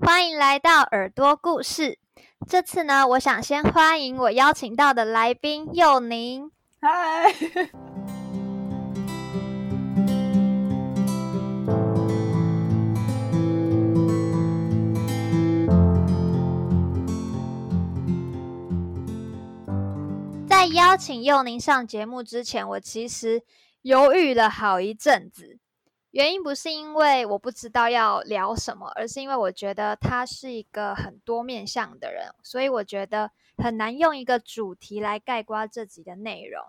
[0.00, 1.98] 欢迎来到耳朵故事。
[2.46, 6.50] 这次呢，我想先欢迎我邀请到的来宾佑宁。
[6.80, 7.34] 嗨，
[20.48, 23.42] 在邀请佑宁上节目之前，我其实
[23.82, 25.58] 犹豫了好一阵子。
[26.18, 36.60] 原因不是因为我不知道要聊什么，而是因为我觉得他是一个很多面向的人，所以我觉得很难用一个主题来概括这集的内容。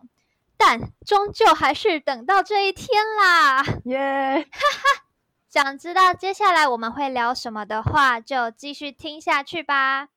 [0.55, 3.63] 但终究还是等到这一天啦！
[3.85, 4.47] 耶！
[4.51, 5.03] 哈哈
[5.49, 10.09] 想知道接下来我们会聊什么的话，就继续听下去吧。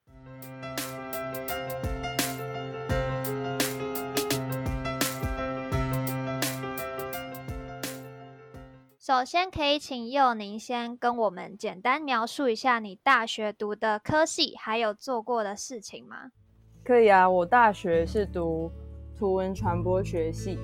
[9.13, 16.31] 首先，可以请佑宁先跟我们简单描述一下你大学读的科系，还有做过的事情吗？
[16.83, 18.73] 可以啊，我大学是读
[19.15, 20.59] 图文传播学系，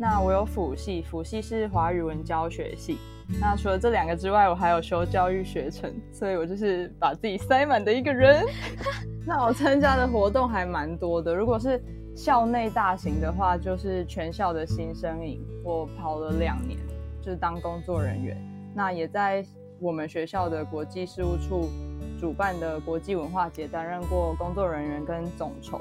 [0.00, 2.98] 那我有辅系，辅系是华语文教学系。
[3.40, 8.44] 那除了这两个之外，我还有修教育学程，所以我就是把自己塞满的一个人。
[9.24, 11.80] 那我参加的活动还蛮多的，如果是
[12.16, 16.76] 校内大型的话，就是全校的新生营，我跑了两年。
[17.22, 18.36] 就是当工作人员，
[18.74, 19.44] 那也在
[19.78, 21.68] 我们学校的国际事务处
[22.20, 25.80] 主办的国际文化节担任过工作人员跟总筹。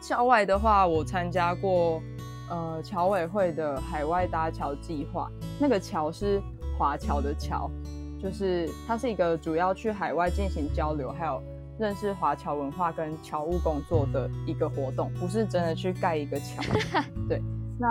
[0.00, 2.00] 校外的话，我参加过
[2.48, 6.40] 呃侨委会的海外搭桥计划，那个桥是
[6.78, 7.70] 华侨的桥，
[8.18, 11.42] 就是它是一个主要去海外进行交流，还有
[11.78, 16.62] 认识华侨文化跟侨务工作的一个活动，不是真的去盖一个桥。
[17.28, 17.42] 对，
[17.78, 17.88] 那。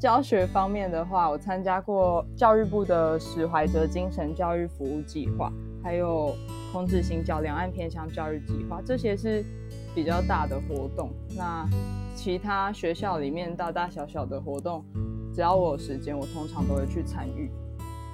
[0.00, 5.52] 教学方面的话，我参加过教育部的史怀哲精神教育服务计划，
[5.84, 6.34] 还有
[6.72, 9.44] 孔子新教两岸偏乡教育计划，这些是
[9.94, 11.10] 比较大的活动。
[11.36, 11.68] 那
[12.14, 14.82] 其他学校里面大大小小的活动，
[15.34, 17.50] 只要我有时间，我通常都会去参与。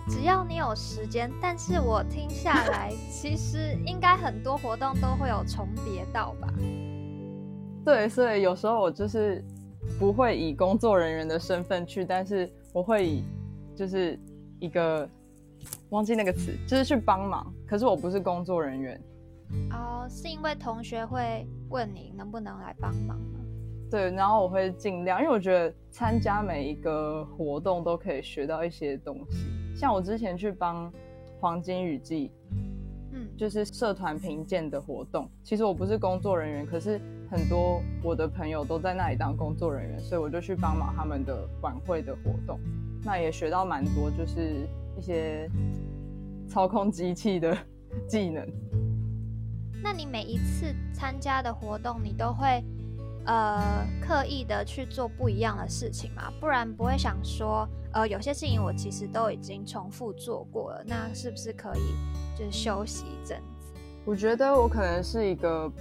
[0.09, 6.49] 只要你有时间，但是我听下来，其实应该很多活动都会有重叠到吧？
[7.85, 9.45] 对，所以有时候我就是。
[9.99, 13.25] 不会以工作人员的身份去，但是我会以
[13.75, 14.19] 就是
[14.59, 15.09] 一个
[15.91, 17.53] 忘记那个词，就是去帮忙。
[17.67, 19.01] 可是我不是工作人员。
[19.71, 23.41] 哦，是因为同学会问你能不能来帮忙吗？
[23.91, 29.47] 对，然后我会尽量，因为我觉得参加每一个活动都可以学到一些东西。
[29.77, 30.93] 像我之前去帮
[31.41, 32.31] 黄金雨季。
[33.13, 37.01] 嗯就是社团评鉴的活动，其实我不是工作人员，可是
[37.31, 42.59] 很多我的朋友都在那里当工作人员，所以我就去帮忙他们的晚会的活动，
[43.05, 45.51] 那也学到蛮多，就是一些
[46.49, 47.57] 操控机器的
[48.09, 48.47] 技能。
[49.83, 52.63] 那你每一次参加的活动，你都会
[53.25, 56.33] 呃刻意的去做不一样的事情吗？
[56.41, 61.95] 不然不会想说，呃，有些事情我其实都已经重复做过了，那是不是可以？
[62.37, 63.73] 就是休息一阵子。
[64.05, 65.73] 我觉得我可能是一个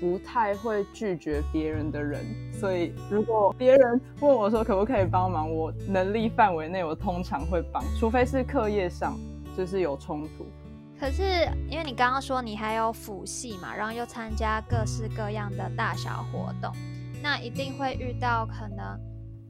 [0.00, 9.18] 不太会拒绝别人的人，所以如果别人问我说可不可以帮忙，我能力范围内我通常会帮，除非是课业上
[9.56, 10.46] 就是有冲突。
[10.98, 11.22] 可是
[11.68, 16.72] 因为你刚刚说你还有辅系嘛，然后又参加各式各样的大小活动，
[17.22, 18.98] 那一定会遇到可能。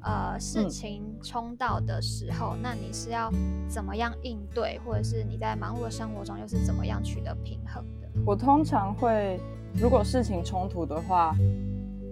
[0.00, 3.28] 呃，事情冲到的时候，那你是要
[3.69, 8.09] 怎么样应对，或者是你在忙碌的生活中又是怎么样取得平衡的？
[8.25, 9.41] 我通常会，
[9.81, 11.33] 如果事情冲突的话，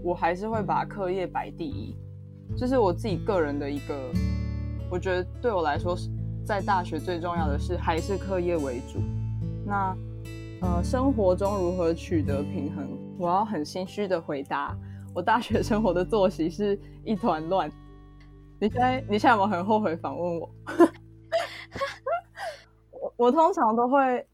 [0.04, 1.96] 我还是会把课业摆第一，
[2.56, 4.12] 这是我自己个人的一个，
[4.88, 6.08] 我觉得对我来说是，
[6.44, 9.00] 在大学最重要的是还是课业为主。
[9.66, 9.96] 那
[10.62, 12.88] 呃，生活中如何取得平衡？
[13.18, 14.76] 我要很心虚的回答。
[15.12, 17.68] 我大学生活的作息是一团乱。
[18.60, 20.48] 你现在你现在有没有很后悔访问我？
[22.92, 24.24] 我我通常都会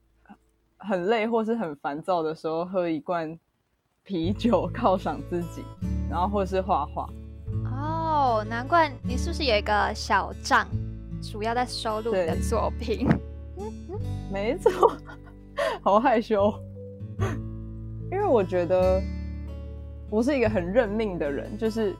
[0.82, 3.38] 很累或是很烦躁的时候喝一罐
[4.02, 5.64] 啤酒犒赏自己，
[6.11, 7.08] 然后或是画画。
[7.64, 10.67] 哦，难怪你是不是有一个小账，
[11.23, 13.06] 主要在收录你的作品？
[14.32, 14.96] 没错，
[15.82, 16.52] 好害羞，
[18.11, 19.02] 因为我觉得。
[20.11, 21.96] 我是一个很认命的人，就是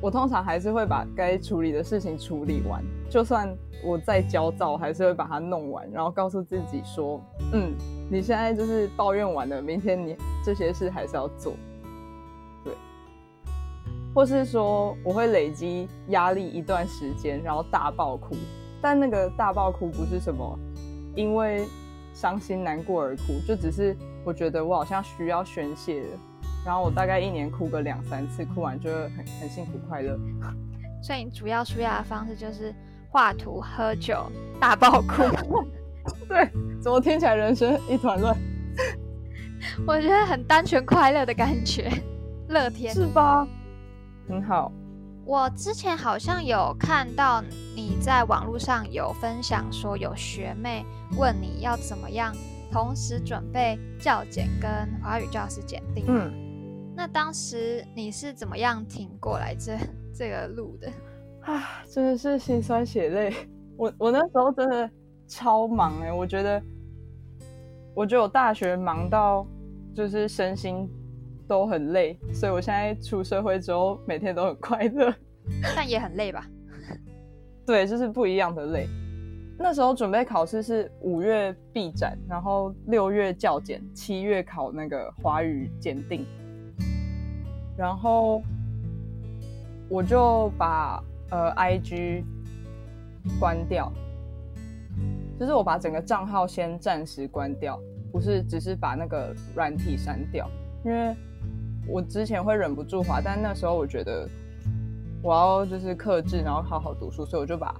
[0.00, 3.52] 我通常还是会把该处理的事情处理完，就算
[3.84, 7.20] 我再焦躁，还是会把它弄完，然后告诉自己说
[7.52, 7.74] ：“嗯，
[8.08, 11.54] 你现在就是抱怨完了，明天你这些事还是要做。”
[12.64, 12.72] 对，
[14.14, 18.36] 或是说我会累积压力一段时间，然后大爆哭，
[18.80, 20.56] 但那个大爆哭不是什么
[21.16, 21.66] 因为
[22.14, 26.18] 伤心难过而哭，就只是我觉得我好像需要宣泄了。
[26.64, 30.16] 然后我大概一年哭个两三次，哭完就会很很幸福快乐。
[31.02, 32.74] 所以主要舒压的方式就是
[33.10, 34.24] 画图、喝酒、
[34.60, 35.22] 大爆哭。
[36.28, 36.48] 对，
[36.80, 38.36] 怎么听起来人生一团乱？
[39.86, 41.90] 我觉得很单纯快乐的感觉，
[42.48, 43.46] 乐天是吧？
[44.28, 44.72] 很好。
[45.26, 47.42] 我之前好像有看到
[47.76, 50.84] 你在网络上有分享说，有学妹
[51.16, 52.34] 问你要怎么样
[52.72, 54.70] 同时准备教检跟
[55.02, 56.04] 华语教师检定。
[56.08, 56.32] 嗯。
[56.96, 59.76] 那当时你是怎么样挺过来这
[60.12, 60.90] 这个路的？
[61.42, 63.32] 啊，真的是心酸血泪。
[63.76, 64.90] 我我那时候真的
[65.26, 66.62] 超忙哎，我觉得，
[67.94, 69.46] 我觉得我大学忙到
[69.94, 70.88] 就是身心
[71.48, 75.12] 都很累，所以我现在出社会之后每天都很快乐，
[75.74, 76.46] 但也很累吧？
[77.66, 78.86] 对，就是不一样的累。
[79.58, 86.26] 那时候准备考试是五月闭展，然后六月教检，七月考那个华语检定。
[87.76, 88.42] 然后
[89.88, 92.24] 我就把呃 I G
[93.38, 93.92] 关掉，
[95.38, 97.78] 就是我把整个账号先暂时关掉，
[98.12, 100.48] 不是只是把那个软体删掉，
[100.84, 101.14] 因为
[101.86, 104.28] 我之前会忍不住滑，但那时候我觉得
[105.22, 107.74] 我要就是克制，然后好好读书，所以我就把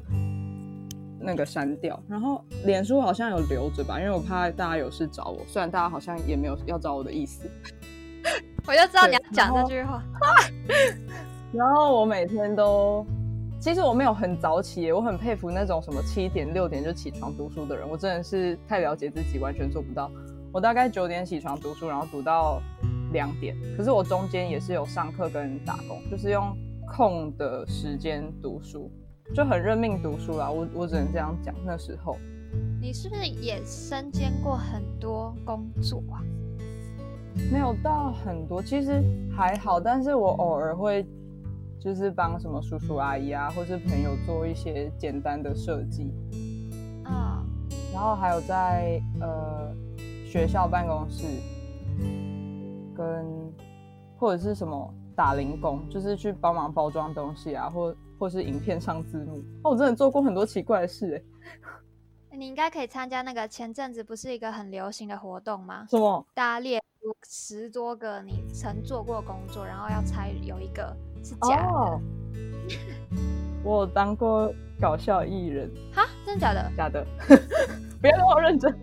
[1.19, 2.01] 那个删掉。
[2.09, 7.49] 然后脸书好像有留着吧，因为我怕大家有事找我，虽然大家好像也没有要找我的意思。
[8.67, 10.03] 我就知道你要讲这句话。
[11.53, 13.05] 然后我每天都，
[13.61, 20.11] 其实我没有很早起，我很佩服那种什么七点六点就起床读书的人，我真的是太了解自己，完全做不到。
[20.51, 22.63] 我大概九点起床读书，然后读到
[23.13, 23.55] 两点。
[23.77, 26.57] 可是我中间也是有上课跟打工，就是用
[26.89, 28.91] 空的时间读书，
[29.35, 30.51] 就很认命读书啦。
[30.51, 31.55] 我我只能这样讲。
[31.63, 32.17] 那时候，
[32.81, 36.25] 你是不是也身兼过很多工作啊？
[37.53, 39.05] 没有到很多，其实
[39.37, 41.07] 还好，但是我偶尔会
[41.81, 46.13] 就是帮什么叔叔阿姨啊，或是朋友做一些简单的设计，
[47.05, 47.43] 啊，
[47.93, 49.75] 然后还有在呃
[50.27, 51.25] 学校办公室
[52.95, 53.25] 跟
[54.19, 59.39] 或者是什么打零工，就是去帮忙包装东西啊，或或是影片上字幕。
[59.65, 61.25] 哦，我真的做过很多奇怪的事
[62.31, 65.87] 哎，你应该可以参加那个前阵子不是一个很流行的活动吗？
[65.89, 66.27] 什么？
[66.35, 66.79] 大家列。
[67.27, 72.01] 十多个你曾做过工作，然后要猜有一个是假的。
[73.63, 75.71] 我当过搞笑艺人。
[75.93, 76.73] 哈，真的假的？
[76.77, 77.07] 假的。
[78.01, 78.75] 不要那么认真。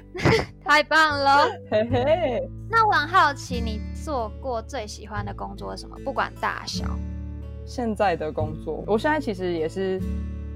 [0.64, 1.46] 太棒了。
[1.70, 2.48] 嘿嘿。
[2.70, 5.96] 那我很好奇，你做过最喜欢的工作是什么？
[6.04, 6.86] 不管大小。
[7.66, 10.00] 现在的工作，我现在其实也是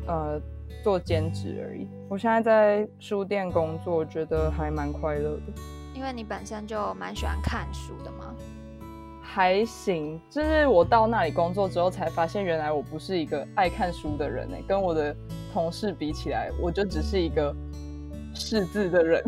[0.06, 0.40] 呃
[0.82, 1.86] 做兼职而已。
[2.08, 5.42] 我现在在书店工作，觉得还蛮快乐的。
[5.94, 8.34] 因为你本身就蛮喜欢看书的吗？
[9.30, 14.56] 还行，就是我到那里工作之后才发现，原来我不是一个爱看书的人呢。
[14.66, 15.14] 跟我的
[15.52, 17.54] 同事比起来，我就只是一个
[18.34, 19.22] 识字的人。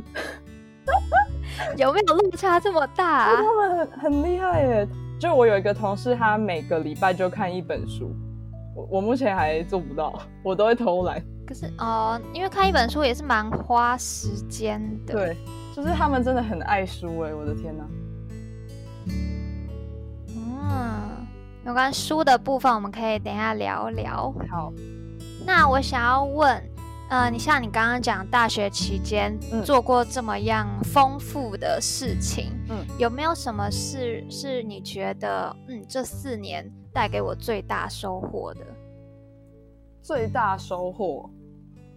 [1.77, 3.37] 有没有落差这么大？
[3.37, 4.89] 他们很很厉害耶！
[5.21, 8.11] 就我有一个同事，他每个礼拜就看一本书，
[8.75, 11.23] 我我目前还做不到，我都会偷懒。
[11.47, 15.15] 可是哦，因为看一本书也是蛮花时间的。
[15.15, 15.37] 对。
[15.77, 17.85] 就是他们真的很爱书哎，我的天哪！
[20.61, 21.27] 嗯，
[21.65, 24.35] 有关书的部分，我们可以等一下聊聊。
[24.49, 24.73] 好，
[25.47, 26.63] 那我想要问，
[27.09, 38.61] 呃，你像你刚刚讲大学期间做过这么样丰富的事情，嗯，有没有什么事是你觉得，嗯，这四年带给我最大收获的？
[40.03, 41.29] 最大收获，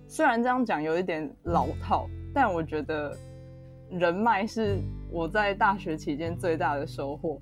[0.08, 3.15] 虽然这样讲有一点老套，但我觉得。
[3.89, 4.79] 人脉是
[5.12, 7.39] 我在大学期间最大的收获，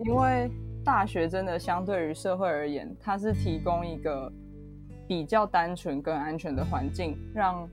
[0.00, 0.50] 因为
[0.84, 4.30] 大学真的相对于社会而言，它是提供一个
[5.08, 7.66] 比较单纯、更安全的环境，让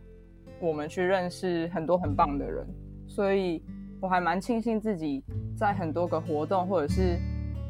[0.62, 2.66] 我们去认识很多很棒的人。
[3.08, 3.62] 所以
[4.00, 5.22] 我还蛮庆幸自己
[5.58, 7.20] 在很多个活动，或者是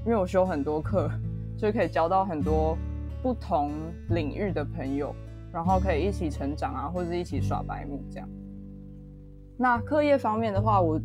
[0.06, 1.10] 因为我修很多课，
[1.58, 2.78] 就可以交到很多
[3.24, 3.72] 不同
[4.10, 5.16] 领域的朋友，
[5.52, 8.30] 然后可以一起成长啊，或者一起耍白目这样。
[9.58, 11.02] 那课业方面的话，我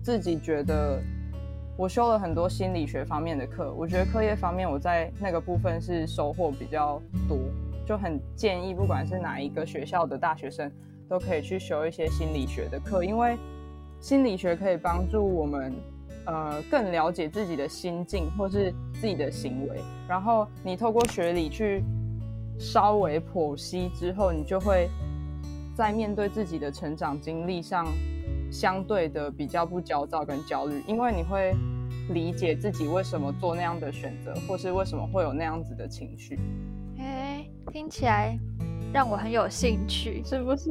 [0.00, 1.02] 自己觉得
[1.80, 7.38] 我修了很多心理学方面的课，我觉得课业方面我在那个部分是收获比较多，
[7.86, 10.70] 就很建议不管是哪一个学校的大学生
[11.08, 13.34] 都可以去修一些心理学的课，因为
[13.98, 15.72] 心理学可以帮助我们
[16.26, 18.70] 呃更了解自己的心境或是
[19.00, 21.82] 自己的行为，然后你透过学理去
[22.58, 24.86] 稍微剖析之后，你就会。
[25.72, 27.86] 在面对自己的成长经历上，
[28.50, 31.54] 相对的比较不焦躁跟焦虑，因为你会
[32.10, 36.38] 理解自己为什么做那样的选择，或是为什么会有那样子的情绪。
[36.98, 38.36] 哎，听起来
[38.92, 40.68] 让我很有兴趣，是不是？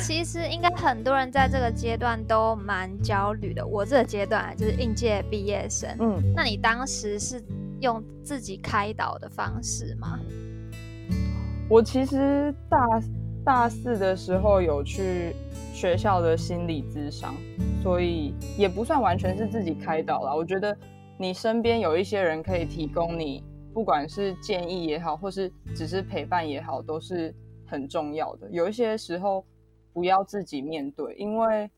[0.00, 3.64] 其实应该很多人在这个阶段都蛮焦虑的。
[3.66, 7.42] 我这个阶段就是应届毕业生，嗯，那你当时是
[7.80, 10.18] 用自己开导的方式吗？
[11.68, 12.78] 我其实大
[13.44, 15.36] 大四的时候有去
[15.74, 17.34] 学校的心理咨商，
[17.82, 20.34] 所以也不算完全是自己开导了。
[20.34, 20.74] 我觉得
[21.18, 27.34] 你身边有一些人可以提供你，不管是建议也好，或是只是陪伴也好，都是
[27.66, 28.48] 很重要的。
[28.50, 29.44] 有一些时候
[29.92, 31.70] 不要自己面对，因为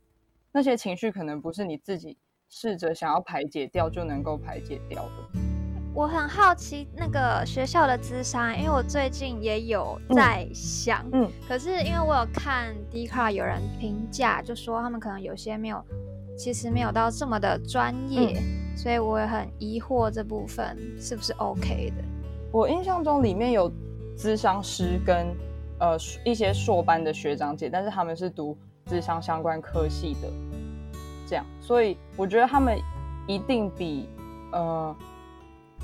[0.53, 2.17] 那些情绪可能不是你自己
[2.49, 5.46] 试着想要排解掉就能够排解掉的。
[5.97, 15.83] 我很好奇那个学校的智商，因为我最近也有在想，嗯，可是因为我有看 d c a r 有人评价，就说他们可能有些没有，
[16.37, 18.39] 其实没有到这么的专业，
[18.77, 22.05] 所以我也很疑惑这部分是不是 OK 的。
[22.53, 23.73] 我印象中里面有
[24.19, 25.35] 智商师跟
[25.81, 30.29] 呃一些硕班的学长姐，但是他们是读智商相关科系的，
[31.27, 32.79] 这样，所以我觉得他们
[33.27, 34.07] 一定比
[34.53, 34.95] 呃。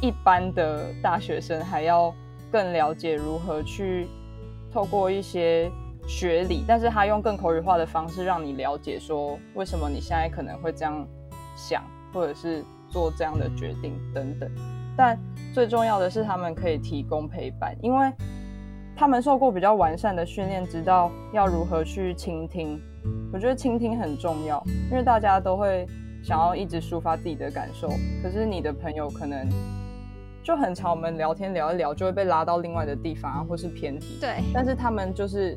[0.02, 2.12] 一般的大学生还要
[2.50, 4.09] 更了解如何去
[4.73, 5.71] 透过一些
[6.09, 11.06] 学理，但是他用更口语化的方式让你了解说为什么你现在可能会这样
[11.54, 14.50] 想，或者是做这样的决定等等。
[14.97, 15.16] 但
[15.54, 18.12] 最重要的是，他们可以提供陪伴，因为
[18.97, 22.76] 他们受过比较完善的训练，知道要如何去倾听。
[23.32, 25.87] 我觉得倾听很重要，因为大家都会
[26.25, 27.88] 想要一直抒发自己的感受，
[28.21, 29.49] 可是你的朋友可能。
[30.42, 34.18] 就很常我们聊天聊一聊，就会被拉到另外的地方啊，或是偏题。
[34.20, 35.56] 对，但是他们就是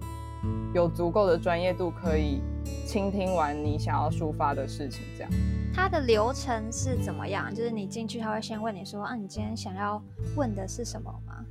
[0.76, 2.40] 有足够的专业度，可以
[2.86, 5.04] 倾听完你想要抒发的事情。
[5.18, 5.32] 这样，
[5.74, 7.54] 它的流程是怎么样？
[7.54, 10.00] 就是你进去，他会先问你说：“啊，你今天想要
[10.36, 11.44] 问的是什么吗？”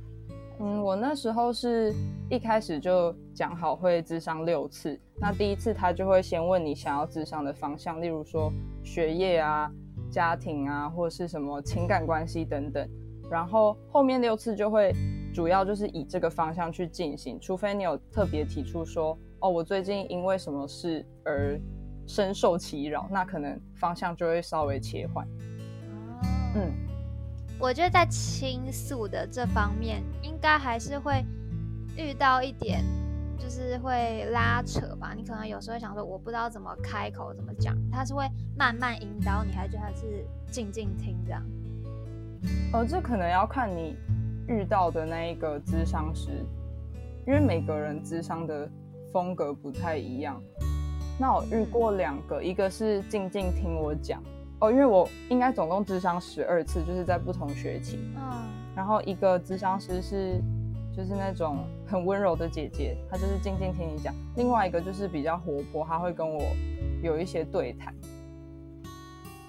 [0.61, 1.93] 嗯，我那时候是
[2.29, 4.97] 一开始就讲好会智商六次。
[5.19, 8.49] 那第一次他就会先问你想要智商的方向，例如说
[8.81, 9.69] 学业啊、
[10.09, 12.89] 家庭啊，或是什么情感关系等等。
[13.29, 14.93] 然后后面六次就会
[15.33, 21.59] 主要就是以这个方向去进行，除非你有特别提出说，哦，我最近因为什么事而
[22.07, 25.27] 深受其扰，那可能方向就会稍微切换。
[26.55, 26.71] 嗯，
[27.59, 31.25] 我觉得在倾诉的这方面，应该还是会
[31.97, 32.83] 遇到一点，
[33.37, 35.13] 就是会拉扯吧。
[35.13, 41.43] 你可能有时候想说，我不知道怎么开口，怎么讲，他是会慢慢引导你，还是还是静静听这样？
[42.73, 43.95] 呃，这可能要看你
[44.47, 46.45] 遇到的那一个咨商师，
[47.25, 48.69] 因为每个人咨商的
[49.11, 50.41] 风格不太一样。
[51.19, 54.21] 那我遇过两个，一个是静静听我讲
[54.59, 57.99] 哦，因为我应该总共咨商十二次，就是在不同学期。
[58.15, 58.23] 嗯。
[58.75, 60.41] 然后一个咨商师是
[60.93, 64.13] 就是那种很温柔的姐姐，她就是静静听你讲。
[64.35, 66.41] 另外一个就是比较活泼，她会跟我
[67.01, 67.93] 有一些对谈。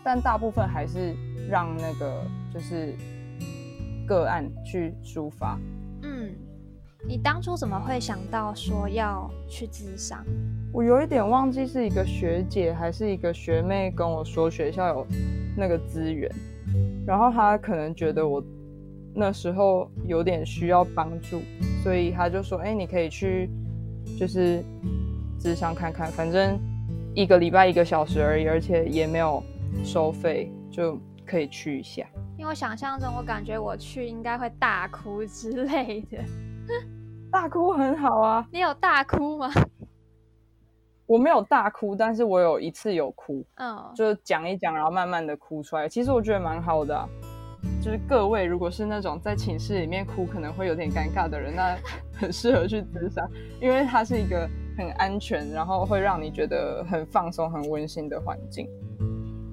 [0.05, 1.17] 但大部分还是
[1.51, 2.23] 让那个
[2.57, 2.95] 就是
[4.07, 5.59] 个案去抒发。
[6.03, 6.35] 嗯，
[7.07, 10.25] 你当初怎么会想到说要去智商？
[10.73, 15.07] 我有一点忘记是一个学姐还是一个学妹跟我说学校有
[15.55, 16.31] 那个资源，
[17.07, 18.43] 然后她可能觉得我
[19.15, 21.43] 那时候有点需要帮助，
[21.83, 23.51] 所以她就说：“哎，你可以去
[24.19, 24.65] 就是
[25.39, 26.59] 智商看看，反正
[27.15, 29.43] 一个礼拜一个小时而已，而且也没有。”
[29.85, 36.19] 收费就可以去一下，因为想象中我感觉我去应该会大哭之类的。
[37.31, 39.51] 大哭很好啊，你有大哭吗？
[41.07, 45.89] 我没有大哭，但是我有一次有哭，嗯，就讲一讲，然后慢慢的哭出来。
[45.89, 47.09] 其实我觉得蛮好的，
[47.81, 51.77] 就是各位如果是那种在寝室里面哭可能会有点尴尬的人，那
[52.19, 53.29] 很适合去自杀，
[53.61, 58.69] 因为它是一个很安全，然后会让你觉得很放松、很温馨的环境。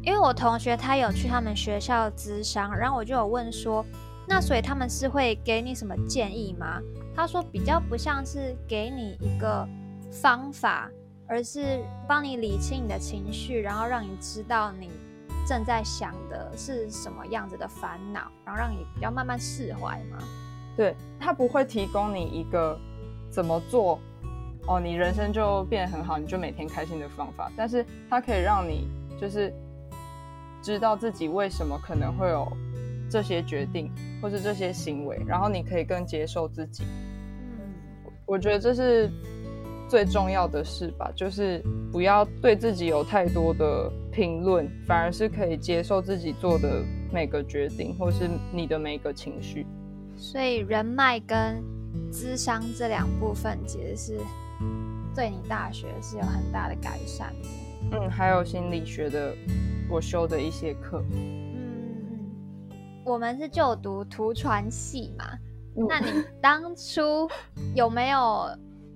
[0.06, 3.86] 因为我同学他有去他们学校咨商，然后我就有问说，
[4.28, 6.82] 那所以他们是会给你什么建议吗？
[7.16, 9.66] 他说比较不像是给你一个
[10.12, 10.92] 方法，
[11.26, 14.90] 而是帮你理清你的情绪，然后让你知道你
[15.48, 20.18] 正在想的是什么样子的烦恼，然后让你比较慢慢释怀吗？
[20.76, 22.78] 对他不会提供你一个
[23.30, 23.98] 怎么做
[24.68, 29.54] 哦，你人生就变得很好，你就每天开心的方法，但是他可以让你就是。
[30.64, 32.48] 知道自己为什么可能会有
[33.10, 33.92] 这些决定
[34.22, 36.86] 或是这些行为，然后你可以更接受自己。
[36.86, 37.60] 嗯，
[38.26, 39.12] 我觉得这是
[39.90, 49.68] 最重要的事吧，就是不要对自己有太多的评论，反而是可以接受自己做的每个决定，或是你的每个情绪。
[50.16, 51.62] 所以人脉跟
[52.10, 54.18] 智商这两部分，其实是
[55.14, 57.50] 对你大学是有很大的改善的。
[57.96, 59.36] 嗯，还有心理学的，
[59.88, 61.04] 我修的一些课。
[61.12, 62.32] 嗯，
[63.06, 65.26] 我们是就读图传系嘛，
[65.76, 67.30] 那你当初
[67.76, 68.48] 有没有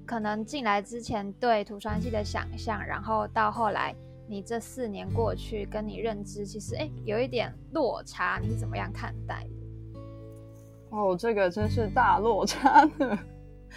[0.03, 3.95] 可能进来之前对图传系的想象，然后到后来
[4.27, 9.99] 你这四年过去，跟你认知其实哎有一点落差，你是怎么样看待的？
[10.89, 13.19] 哦，这个真是大落差呢。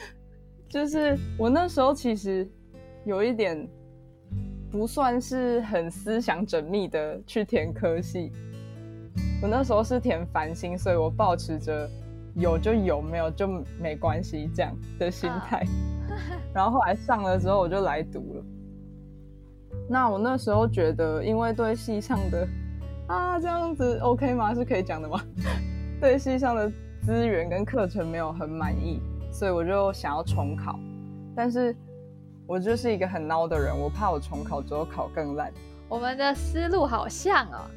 [0.66, 2.50] 就是我那时候其实
[3.04, 3.68] 有一点。
[4.70, 8.30] 不算是很思想缜密的去填科系，
[9.42, 11.90] 我那时候是填繁星，所以我保持着
[12.36, 13.48] 有就有，没有就
[13.80, 15.66] 没关系这样的心态。
[16.54, 18.44] 然后后来上了之后，我就来读了。
[19.88, 22.46] 那我那时候觉得，因为对系上的
[23.08, 24.54] 啊这样子 OK 吗？
[24.54, 25.20] 是可以讲的吗？
[26.00, 26.70] 对系上的
[27.02, 29.00] 资源跟课程没有很满意，
[29.32, 30.78] 所以我就想要重考，
[31.34, 31.74] 但是。
[32.50, 35.52] 我就是一个很孬的人，我怕我重考之后考更烂。
[35.88, 37.70] 我们的思路好像哦，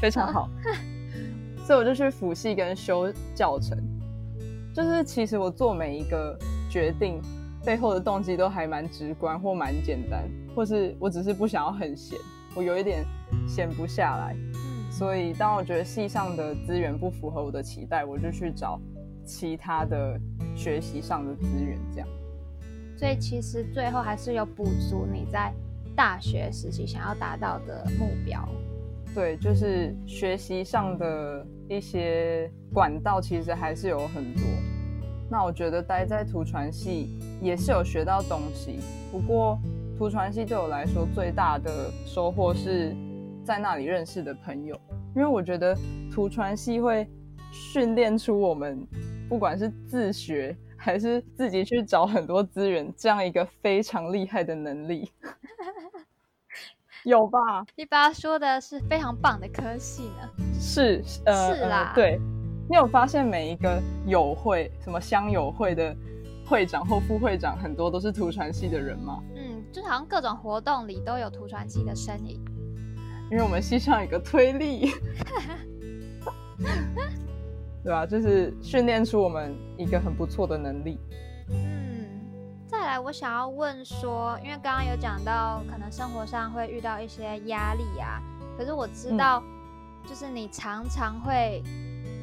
[0.00, 0.50] 非常好。
[1.64, 3.78] 所以我就去辅系跟修教程。
[4.74, 6.36] 就是其实我做每一个
[6.68, 7.22] 决定
[7.64, 12.18] 背后的动机都还蛮直观或蛮简单，或是我只是不想要很闲，
[12.52, 13.04] 我有一点
[13.46, 14.36] 闲不下来。
[14.90, 18.80] 所以当我觉得系上的资源不符合我的期待，我就去找
[19.24, 20.18] 其他的
[20.56, 22.08] 学习上的资源，这样。
[23.02, 25.52] 所以其实最后还是有补足你在
[25.96, 28.48] 大学时期想要达到的目标。
[29.12, 34.44] 对，就是学习上的一些管道，其实还是有很多。
[35.28, 38.78] 那我觉得待在图传系也是有学到东西，
[39.10, 39.58] 不过
[39.98, 42.94] 图传系对我来说最大的收获是
[43.44, 44.80] 在那里认识的朋友，
[45.16, 45.76] 因为我觉得
[46.08, 47.04] 图传系会
[47.50, 48.86] 训练出我们，
[49.28, 50.56] 不管是自学。
[50.84, 55.12] 还是自己去找很多资源，这样一个非常厉害的能力，
[57.04, 57.38] 有吧？
[57.76, 60.28] 一般说的是非常棒的科系呢。
[60.60, 61.92] 是，呃，是啦。
[61.94, 62.18] 对，
[62.68, 65.96] 你有发现每一个友会，什么乡友会的
[66.44, 69.22] 会长或副会长，很多都是图传系的人吗？
[69.36, 72.44] 嗯，就好像各种活动里都有图传系的身影。
[73.30, 74.90] 因为我们系上有个推力。
[77.82, 78.06] 对吧？
[78.06, 80.98] 就是训练出我们一个很不错的能力。
[81.50, 82.08] 嗯，
[82.66, 88.22] 再来，我想要问说，因为刚刚有讲到，可能生活上会遇到一些压力啊。
[88.56, 89.42] 可是我知道，
[90.06, 91.62] 就是你常常会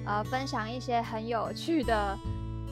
[0.06, 2.18] 呃分享一些很有趣的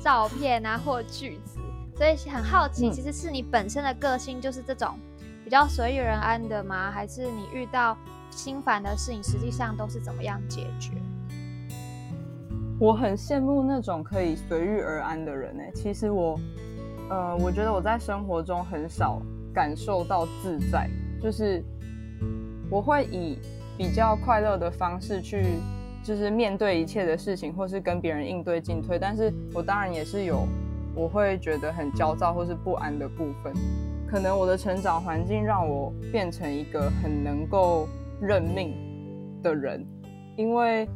[0.02, 1.60] 照片啊或句子，
[1.96, 4.98] 所以很好奇，其实是你本身的个性就是这种
[5.44, 6.90] 比较随遇而安的吗？
[6.90, 7.98] 还是你遇到
[8.32, 10.92] 心烦的事情，实际上都是怎么样解决？
[12.80, 15.72] 我很羡慕那种可以随遇而安的人诶。
[15.74, 16.40] 其实我，
[17.10, 19.20] 呃，我觉得我在生活中很少
[19.52, 20.88] 感受到自在，
[21.20, 21.64] 就是
[22.70, 23.40] 我会以
[23.80, 25.44] 比较快乐的方式去，
[26.04, 29.00] 就是面对一切的事情，或是跟别人应对进退。
[29.00, 30.48] 但是我当然也是有，
[30.94, 33.52] 我会觉得很焦躁或是不安的部分。
[34.08, 37.88] 可能我的成长环境让我变成一个很能够
[38.22, 38.76] 认命
[39.42, 39.84] 的人，
[40.36, 40.88] 因为。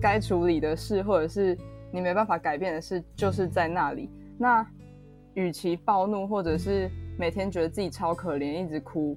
[0.00, 1.56] 该处理的事，或者是
[1.90, 4.10] 你没办法改变的事，就是在那里。
[4.38, 4.66] 那
[5.34, 9.16] 与其暴怒，或者是每天觉得自己超可怜，一直哭，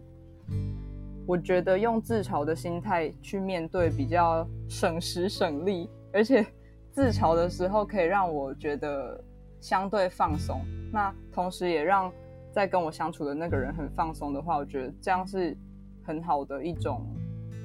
[1.26, 6.46] 我觉得用自嘲的心态去面对比较省时省力，而且
[6.92, 9.22] 自嘲的时候可以让我觉得
[9.60, 10.62] 相对放松。
[10.92, 12.12] 那同时也让
[12.52, 15.56] 在跟我相处的那个人很放松的话，我觉得这样是
[16.04, 17.06] 很好的一种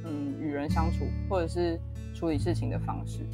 [0.04, 1.78] 嗯与人相处，或者是。
[2.14, 3.26] 处理事情的方式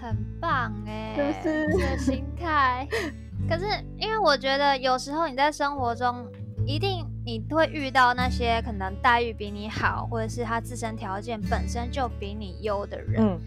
[0.00, 2.86] 很棒哎，就是这个心态。
[3.48, 3.64] 可是
[3.98, 6.26] 因为我觉得有时候你在生活中，
[6.66, 13.38] 一定你会遇到那些可能待遇比你好，或者是他自身条件本身就比你优的人，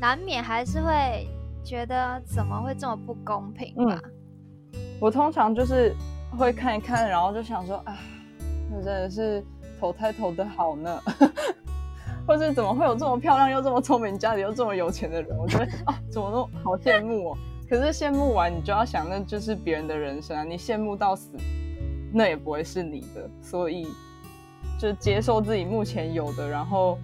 [0.00, 1.28] 难免还是会
[1.64, 4.00] 觉得怎么会这么不公平吧？
[5.00, 5.94] 我通常就是
[6.36, 7.98] 会看一看，然后就想说，啊，
[8.70, 9.44] 那真的是
[9.78, 11.02] 投胎投的好呢。
[12.26, 15.38] 或是怎么会有这么漂亮又这么聪明、家里又这么有钱的人？
[15.38, 17.38] 我觉得啊，怎么都好羡慕哦。
[17.68, 20.44] 可是羡慕完，你就要想，那就是别人的人生啊。
[20.44, 21.30] 你羡慕到死，
[22.12, 23.28] 那也不会是你的。
[23.40, 23.88] 所以，
[24.78, 26.98] 就接受自己目前有的，然后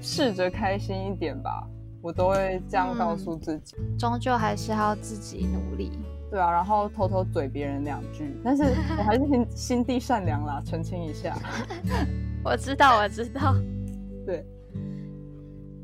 [0.00, 1.66] 试着开心一点吧。
[2.00, 3.76] 我都会这样告诉自己。
[3.98, 5.92] 终究还是要自己努力。
[6.30, 8.64] 对啊，然后偷偷嘴别人两句，但是
[8.96, 11.36] 我还是心心地善良啦，澄清一下。
[12.42, 13.54] 我知道，我知道。
[14.24, 14.44] 对。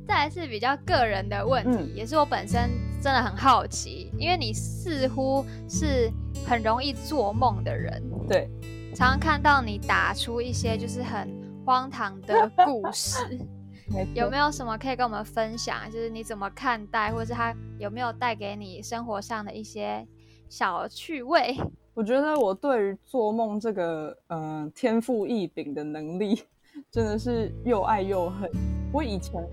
[0.06, 2.70] 再来是比较个人的问题，也是我本身
[3.02, 6.10] 真的很好奇，因为你似乎是
[6.46, 8.02] 很容易做梦的人。
[8.28, 8.48] 对。
[8.94, 11.28] 常常看到你打出一些就是很
[11.64, 13.38] 荒唐的故事，
[14.14, 15.88] 有没有什么可以跟我们分享？
[15.92, 20.04] 就是你怎么看待，或者是它有没有带给你生活上的一些
[20.48, 21.54] 小趣味？
[21.92, 26.42] 我觉得我对于做梦这个嗯天赋异禀的能力，
[26.90, 28.50] 真的是又爱又恨。
[28.90, 29.46] 我以前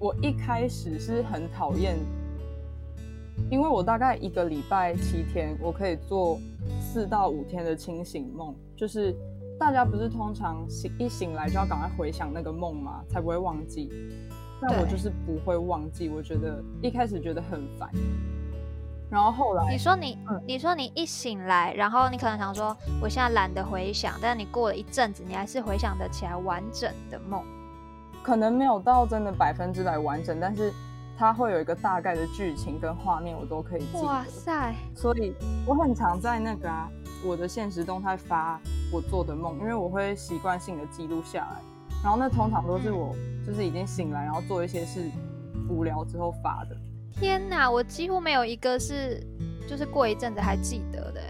[0.00, 1.96] 我一开始是很讨厌，
[3.48, 6.40] 因为我大概一个礼拜七天，我可以做
[6.80, 8.52] 四到五天的清醒梦。
[8.76, 9.14] 就是
[9.60, 13.04] 大家不是通常醒一醒来就要赶快回想那个梦吗？
[13.08, 13.88] 才不会忘记。
[14.60, 16.08] 但我就是不会忘记。
[16.08, 17.88] 我觉得一开始觉得很烦，
[19.12, 27.44] 然后后来你说你，你说你一醒来，然后你可能想说我现在懒得回想，但是你过了一阵子，你还是回想得起来完整的梦。
[28.22, 30.72] 可能没有到真的百分之百完整，但是
[31.18, 34.74] 它会有一个大概的剧情跟画面，我都可以记哇塞！
[34.96, 35.34] 所以
[35.66, 36.88] 我很常在那个啊。
[37.22, 38.58] 我的现实动态发
[38.90, 41.60] 我做的梦，因为我会习惯性的记录下来，
[42.02, 43.14] 然后那通常都是我
[43.46, 45.08] 就是已经醒来，然后做一些事
[45.68, 46.76] 无聊之后发的。
[47.12, 49.22] 天哪，我几乎没有一个是
[49.68, 51.20] 就是过一阵子还记得的。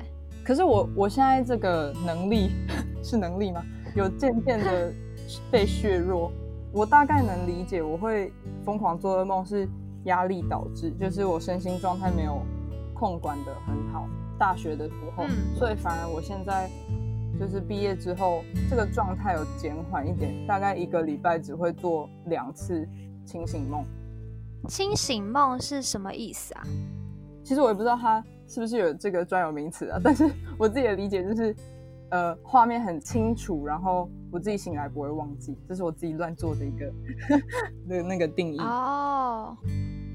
[0.44, 2.50] 可是我我现在这个能力
[3.02, 3.62] 是能力吗？
[3.94, 4.92] 有渐渐的
[5.50, 6.32] 被削弱。
[6.72, 8.32] 我大概能理解，我会
[8.64, 9.68] 疯狂做噩梦是
[10.04, 12.40] 压力导致，就是我身心状态没有
[12.94, 14.08] 控管的很好。
[14.38, 16.70] 大学的时候，所以反而我现在
[17.38, 22.88] 就是毕业之后，这个状态有减缓一点，大概一个礼拜只会做两次
[23.26, 23.84] 清醒梦。
[24.68, 26.62] 清醒梦是什么意思啊？
[27.44, 31.56] 其实我也不知道它是不是有这个专有名词啊，但是我自己的理解就是，
[32.10, 36.92] 呃，画面很清楚，然后我自己醒来不会忘记，这是我自己乱做的一个
[37.86, 38.58] 那 那个定义。
[38.58, 39.56] 哦，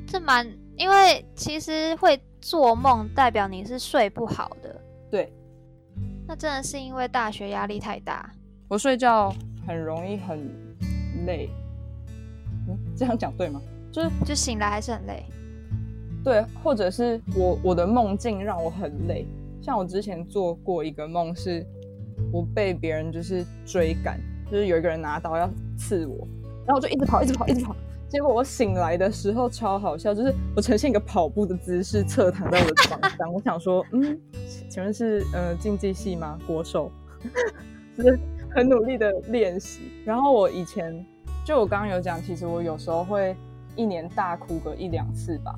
[0.08, 2.20] 这蛮，因为其实会。
[2.40, 4.80] 做梦代表你是睡不好的，
[5.10, 5.34] 对。
[6.28, 8.30] 那真的是因为大学压力太大。
[8.70, 9.34] 我睡觉
[9.66, 10.48] 很容易很
[11.26, 11.50] 累，
[12.70, 13.60] 嗯，这样讲对吗？
[13.98, 15.26] 就是就醒来还是很累。
[16.24, 19.26] 对，或者是我我的梦境让我很累。
[19.60, 21.66] 像我之前做过一个梦，是
[22.32, 24.20] 我被别人就是追赶，
[24.52, 26.28] 就是有一个人拿刀要刺我，
[26.64, 27.76] 然后我就一直跑，一直跑，一直跑。
[28.08, 33.34] 结果我醒来的时候超好笑，就是我呈现一个跑步的姿势，侧躺在我的床上。
[33.34, 34.16] 我想说，嗯，
[34.70, 36.38] 请问是呃竞技系吗？
[36.46, 36.92] 国手，
[37.98, 38.20] 就是
[38.54, 39.82] 很努力的练习。
[40.06, 41.04] 然后我以前
[41.44, 43.36] 就我刚刚有讲，其实我有时候会
[43.78, 45.56] 一年大哭个一两次吧，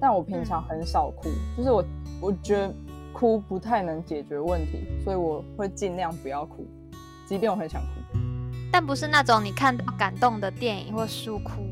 [0.00, 1.84] 但我平常很少哭，就是我
[2.20, 2.72] 我觉得
[3.12, 6.64] 哭不太能解决问题，所以我会尽量不要哭，
[7.26, 8.18] 即便我很想哭。
[8.72, 11.62] 但不是那种你看到感动的电影或书哭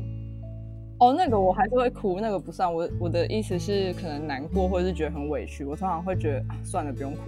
[0.97, 2.73] 哦，那个我还是会哭，那个不算。
[2.73, 7.19] 我我的意思是，可能难过或者是觉得很委屈，我通常会觉得啊，算了，不用哭。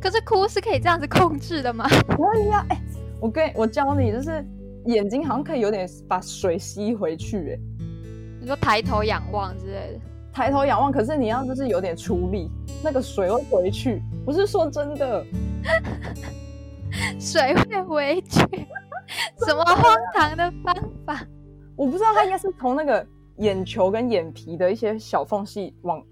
[0.00, 1.86] 可是哭是可以这样子控制的吗？
[2.08, 2.80] 可以啊，哎，
[3.20, 4.44] 我跟我教你，就是
[4.86, 7.58] 眼睛好像可以有点把水吸回去，哎，
[8.40, 10.00] 你说抬头仰望之类的，
[10.32, 12.50] 抬头仰望，可是你要就是有点出力，
[12.82, 14.02] 那个水会回去。
[14.24, 15.24] 不是说真的。
[17.18, 18.40] 水会回去？
[19.46, 20.74] 什么荒唐的方
[21.06, 21.26] 法？
[21.76, 23.06] 我不知道，它应该是从那个
[23.38, 26.02] 眼球跟眼皮的一些小缝隙往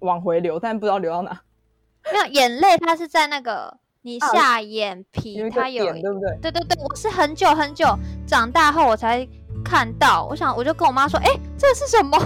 [0.00, 1.40] 往回流，但不知道流到哪。
[2.12, 6.38] 没有眼泪，它是在那个你下眼皮，它有对不对？
[6.40, 7.86] 对对对，我是很久很久
[8.26, 9.26] 长大后我才
[9.64, 10.26] 看到。
[10.30, 12.18] 我想，我就跟我妈说：“哎，这是什么？”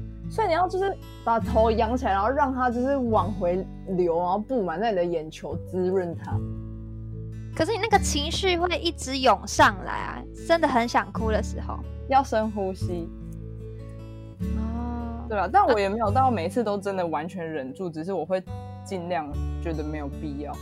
[0.30, 6.38] 所以你要就是把头仰起来，然后让它就是往回流，然后布满在你的眼球，滋润它。
[7.56, 13.08] 可是你那个情绪会一直涌上来啊，真的很想哭的时候，要深呼吸。
[14.40, 15.48] 哦，对了？
[15.52, 18.40] 但我也没有到每一次都真的完全忍住，只是我会
[18.84, 19.28] 尽量
[19.60, 20.52] 觉得没有必要，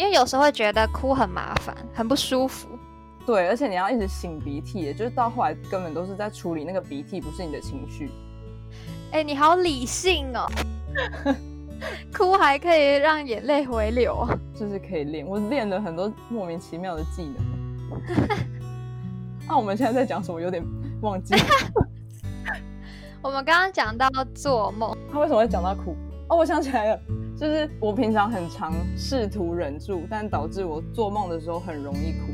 [0.00, 2.66] 因为有时候会觉得哭很麻烦，很不舒服。
[3.26, 8.10] 对，而且你要一直擤鼻涕，就是到后来根本都是在处理那个鼻涕，不是你的情绪。
[9.12, 10.46] 哎，你好理性哦。
[12.16, 14.26] 哭还可以让眼泪回流，
[14.58, 15.26] 就是可以练。
[15.26, 17.44] 我练了很多莫名其妙的技能。
[19.46, 20.40] 那我们现在在讲什么？
[20.40, 20.64] 有点
[21.02, 21.34] 忘记。
[23.20, 25.94] 我们刚刚讲到做梦，他为什么会讲到哭？
[26.30, 27.00] 哦，我想起来了，
[27.40, 32.30] 就是我平常很常试图忍住，但导致我做梦的时候很容易哭。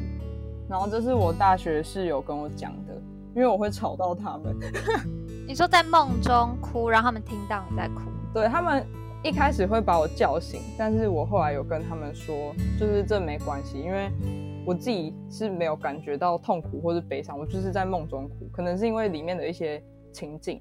[0.68, 3.00] 然后这是我大学室友跟我讲的，
[3.32, 4.56] 因为我会吵到他们。
[5.46, 8.00] 你说在梦中哭，让他们听到你在哭。
[8.34, 8.84] 对他们
[9.22, 14.10] 一开始会把我叫醒，但是我后来有跟他们说，就是这没关系，因为
[14.66, 19.80] 我自己是没有感觉到痛苦或是悲伤，我就是在梦中哭，可能是因为里面的一些
[20.12, 20.60] 情境，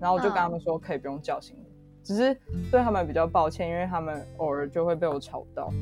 [0.00, 1.59] 然后我就跟他们说可以不用叫醒我，
[2.02, 2.36] 只是
[2.70, 5.72] 对他们比较抱歉，因为他们偶尔就会被我吵到。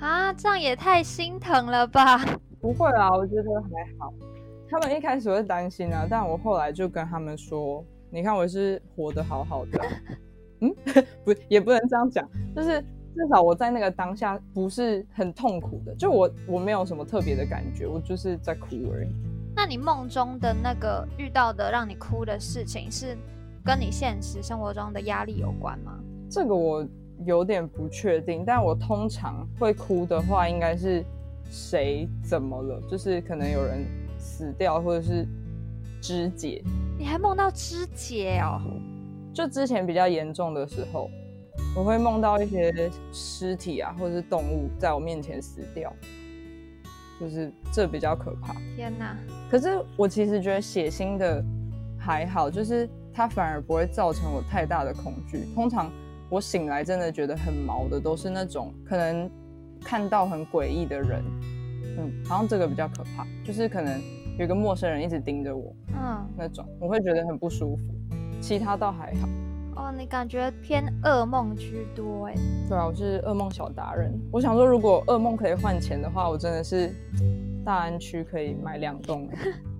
[0.00, 2.18] 啊，这样也太心疼了吧？
[2.60, 4.12] 不会啊，我觉得还好。
[4.68, 9.80] 他们一开始会担心啊，但我后来就跟他们说：“你看，我是活得好好的。
[10.60, 10.74] ”嗯，
[11.24, 19.08] 不，也不能这样讲，就是至少我在那个当下不是很痛苦的，就我我没有什么特别的感觉，我就是在哭而已。
[19.54, 23.16] 那你梦中的那个遇到的让你哭的事情，是
[23.66, 25.98] 跟你现实生活中的压力有关吗？
[26.30, 26.86] 这个我。
[27.24, 31.02] 有点不确定，但我通常会哭的话，应该是
[31.50, 32.78] 谁怎么了？
[32.90, 33.86] 就是可能有人
[34.18, 35.26] 死掉，或者是
[35.98, 36.62] 肢解。
[36.98, 38.60] 你还梦到肢解哦？
[39.32, 41.08] 就之前比较严重的时候，
[41.74, 45.90] 我会梦到一些尸体啊，或者是动物在我面前死掉，
[47.18, 48.54] 就是这比较可怕。
[48.76, 49.16] 天哪！
[49.50, 51.42] 可是我其实觉得血腥的
[51.98, 55.48] 还好，就是它反而不会造成我太大的恐惧。
[55.54, 55.90] 通常。
[56.28, 59.30] 我醒来真的觉得很毛的，都是那种可能
[59.80, 61.22] 看到很诡异的人，
[61.96, 64.02] 嗯，好像这个比较可怕，就是可能
[64.36, 67.82] 有一个陌生人一直盯着我，嗯，那种我会觉得很不舒服。
[68.40, 69.28] 其他倒还好。
[69.76, 72.34] 哦，你感觉偏噩梦居多哎？
[72.68, 74.12] 对啊，我是噩梦小达人。
[74.32, 76.92] 我想说，如果噩梦可以换钱的话，我真的是
[77.64, 79.28] 大安区可以买两栋。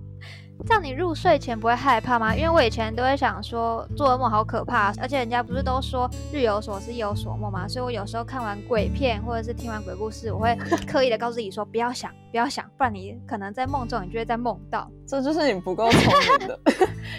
[0.65, 2.35] 这样你入睡前不会害怕吗？
[2.35, 7.67] 因为我以前都会想说做噩梦好可怕，而且人家不是都说日有所思夜有所梦吗？
[7.67, 14.89] 所以我有时候看完鬼片或者是听完鬼故事，我会刻意的告诉自己说不要想，不要想，不然你可能在梦中你就会在梦到。
[15.05, 16.59] 这就是你不够聪明的，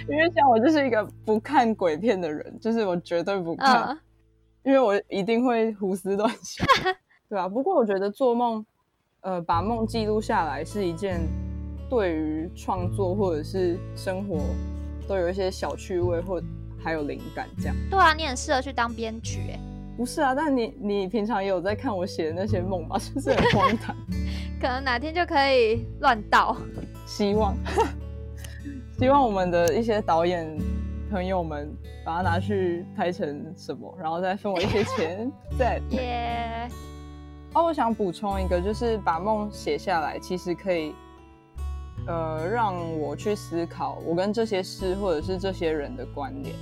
[0.08, 3.98] 因为像我就是一个不看鬼片的人，就是我绝对不看，
[4.62, 6.66] 因为我一定会胡思乱想，
[7.30, 7.48] 对啊。
[7.48, 8.66] 不过我觉得做梦，
[9.22, 11.20] 呃，把梦记录下来是一件。
[11.88, 14.38] 对于创作或者是生活，
[15.08, 16.42] 都有一些小趣味或
[16.78, 17.74] 还有灵感，这样。
[17.90, 19.58] 对啊，你很适合去当编剧哎。
[19.96, 22.98] 不是啊，但你你平常也有在看我写的那些梦吧？
[23.00, 23.96] 是不是很荒唐？
[24.60, 26.56] 可能哪天就可以乱倒。
[27.06, 27.56] 希望，
[28.98, 30.56] 希望我们的一些导演
[31.10, 31.74] 朋友们
[32.04, 35.30] 把它拿去拍成什么，然后再分我一些钱。
[35.56, 35.80] 对。
[35.96, 36.68] 耶。
[37.54, 40.94] 哦，我想补充一个，就是把梦写下来，其实可以。
[42.08, 46.54] 呃，让我去思考我跟这些事或者是这些人的关联。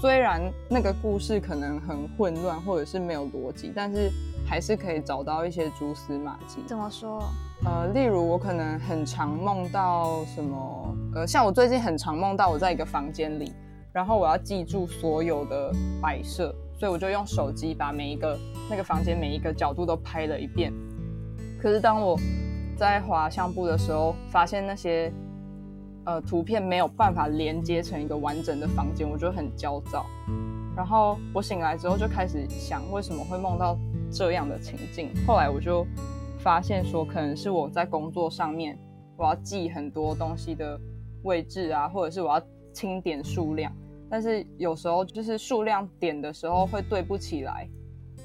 [0.00, 4.10] 虽然那个故事可能很混乱，或者是没有逻辑，但是
[4.44, 6.60] 还是可以找到一些蛛丝马迹。
[6.66, 7.22] 怎么说？
[7.64, 13.52] 呃，例如我可能很常梦到什么，呃，像我最近很常梦到我在一个房间里，
[13.92, 15.70] 然后我要记住所有的
[16.02, 18.36] 摆设，所以我就用手机把每一个
[18.68, 20.72] 那个房间每一个角度都拍了一遍。
[21.62, 22.18] 可是当我
[22.76, 25.12] 在滑相簿的时候，发现那些
[26.04, 30.04] 呃图片没有办法连接成一个完整的房间，我就很焦躁。
[30.76, 33.78] 然后我醒来之后就开始想，为什么会梦到
[34.10, 35.10] 这样的情境？
[35.26, 35.86] 后来我就
[36.40, 38.76] 发现说，可能是我在工作上面，
[39.16, 40.78] 我要记很多东西的
[41.22, 43.72] 位置啊，或者是我要清点数量，
[44.10, 47.68] 但是有时候就是数量点的时候会对不起来。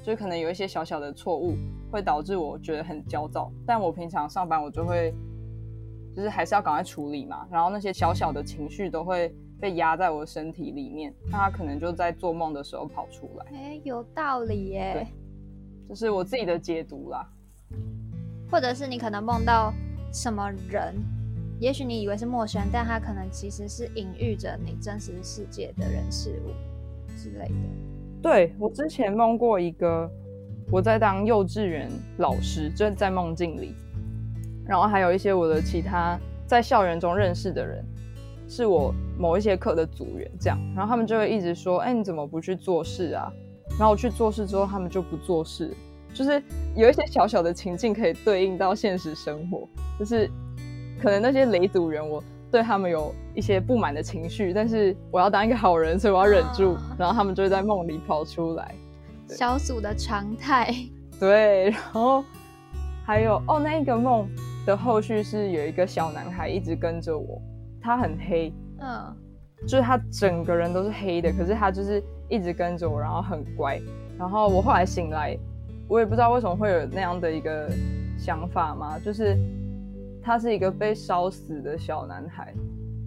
[0.10, 1.56] 就可能有一些小小的错误，
[1.92, 3.52] 会导致我觉得很焦躁。
[3.64, 5.14] 但我平常上班，我就会，
[6.16, 7.48] 就是还是要赶快处理嘛。
[7.52, 13.46] 然后那些小小的情绪都会被压在我的身体里面，那他可能就在做梦的时候跑出来。
[13.54, 14.94] 哎，有道理耶。
[14.94, 15.08] 对，
[15.90, 17.30] 这是我自己的解读啦。
[18.50, 19.72] 或者是你可能梦到
[20.12, 20.96] 什么人，
[21.60, 27.89] 也许你以为是陌生人，但他可能其实是隐喻着你真实世界的人事物之类的。
[28.22, 30.10] 对我之前梦过一个，
[30.70, 33.74] 我在当幼稚园老师，就在梦境里，
[34.68, 37.84] 然后还有一些我的其他在校园中认识的人，
[38.48, 43.32] 是我某一些课的组员，这样，然后他们就会一直说，哎，你怎么不去做事啊？
[43.78, 45.74] 然后我去做事之后，他们就不做事，
[46.14, 46.44] 就是
[46.76, 50.30] 有一些小小的情境可以对应到现实生活，就是
[51.02, 52.22] 可能那些雷组员我。
[52.52, 58.74] 对他们有一些不满的情绪，但是我要当一个好人，所以我要忍住，然后他们就会在梦里跑出来。
[59.28, 60.74] 小组的常态。
[61.20, 62.24] 对，然后
[63.06, 64.28] 还有哦，那一个梦
[64.66, 67.40] 的后续是有一个小男孩一直跟着我，
[67.82, 69.16] 他很黑，嗯，
[69.68, 73.80] 就是他整个人都是黑的，可是他就是一直跟着我，然后很乖。
[74.18, 75.38] 然后我后来醒来，
[75.88, 77.70] 我也不知道为什么会有那样的一个
[78.18, 79.38] 想法嘛，就是。
[80.30, 82.54] 他是一个被烧死的小男孩，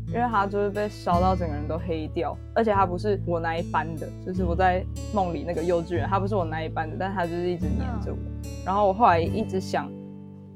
[0.08, 8.18] 因为他就是被烧到整个人都黑掉，而且他不是我那一班的，就是我在梦里那个幼稚园，他不是我那一班的，但他就是一直黏着我。
[8.66, 9.88] 然后我后来一直想，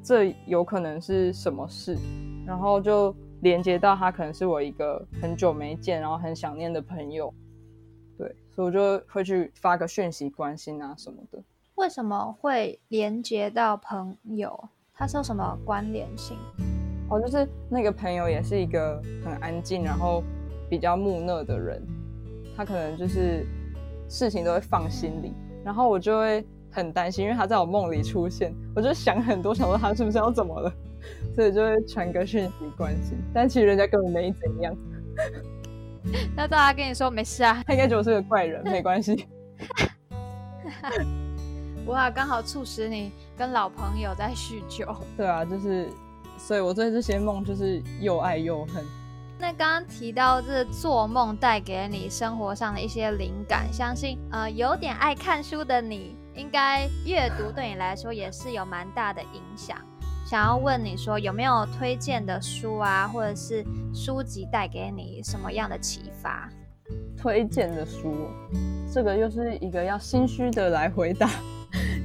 [0.02, 1.96] 这有可能是什么事，
[2.44, 7.32] 然后就连接到他可能是我一个很久没见，然后很想念的朋友。
[8.18, 11.40] 对，所以我就会去发个讯息关心啊什么的。
[11.76, 14.68] 为什么会连接到朋友？
[14.98, 16.38] 它是有什么关联性？
[17.10, 20.24] 哦，就是那个朋友也是一个很安静，然后
[20.70, 21.82] 比较木讷的人，
[22.56, 23.46] 他可能就是
[24.08, 30.72] 事情都会放心里，然后我就会很担心，因为他在我梦里出现，我就想很多，想说他是不是要怎么了，
[31.36, 34.74] 所以就会传个讯息关心，但其实人家根本没怎样。
[36.34, 39.26] 那大家跟你说没事啊，他应该觉得我是个怪人，没关系。
[41.86, 44.86] 哇，刚好促使你跟老朋友在叙旧。
[45.16, 45.88] 对啊，就是。
[46.38, 48.84] 所以我对这些梦就是又爱又恨。
[49.38, 59.78] 那刚刚提到这做梦带给你生活上的一些灵感，相信呃有点爱看书的你，应该阅读对你来说也是有蛮大的影响。
[60.26, 66.50] 想要问你说有没有推荐的书啊，或者是书籍带给你什么样的启发？
[67.16, 68.14] 推荐的书，
[68.92, 71.30] 这个又是一个要心虚的来回答，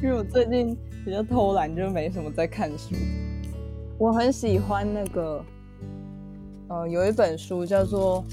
[0.03, 2.95] 因为我最近比较偷懒，就没什么在看书。
[3.99, 5.45] 我很喜欢那个，
[6.69, 8.25] 呃，有一本书叫做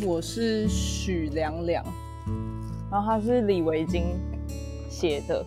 [0.06, 1.82] 《我是许良良》，
[2.90, 4.04] 然后他是李维京
[4.90, 5.42] 写的，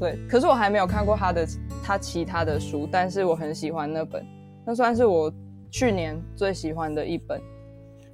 [0.00, 0.18] 对。
[0.28, 1.46] 可是我还没有看过他的
[1.80, 4.26] 他其他的书，但是我很喜欢那本，
[4.66, 5.32] 那算是我
[5.70, 7.40] 去年最喜欢的一本。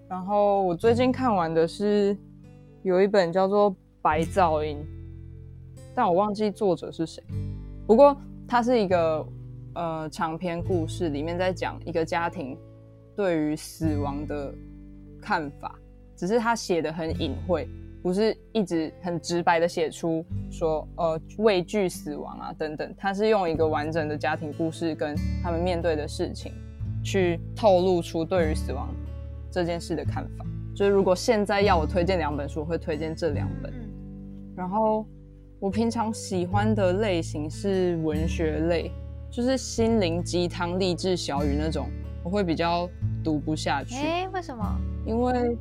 [0.07, 2.15] 然后我最近看完的是
[2.83, 4.77] 有一本叫做《白噪音》，
[5.95, 7.23] 但我忘记作者是谁。
[7.87, 8.17] 不过
[8.49, 9.27] 它是一个。
[9.77, 12.57] 呃，长篇故事里面在讲一个家庭
[13.17, 14.55] 对于死亡的
[15.21, 15.77] 看法，
[16.15, 17.67] 只是他写的很隐晦，
[18.01, 26.53] 不是一直很直白的写出说呃畏惧死亡啊等等，他是用一个完整的家庭故事跟他们面对的事情
[27.03, 28.95] 去透露出对于死亡
[29.51, 30.47] 这件事的看法。
[30.73, 33.75] 就是如果现在要我推荐两本书，我会推荐这两本。
[34.55, 35.05] 然后
[35.65, 38.93] 我平常喜欢的类型是文学类。
[39.31, 41.89] 就是心灵鸡汤、励志小语那种，
[42.23, 42.87] 我会比较
[43.25, 43.95] 读不下去。
[43.95, 44.63] 哎，为什么？
[45.07, 45.57] 因为，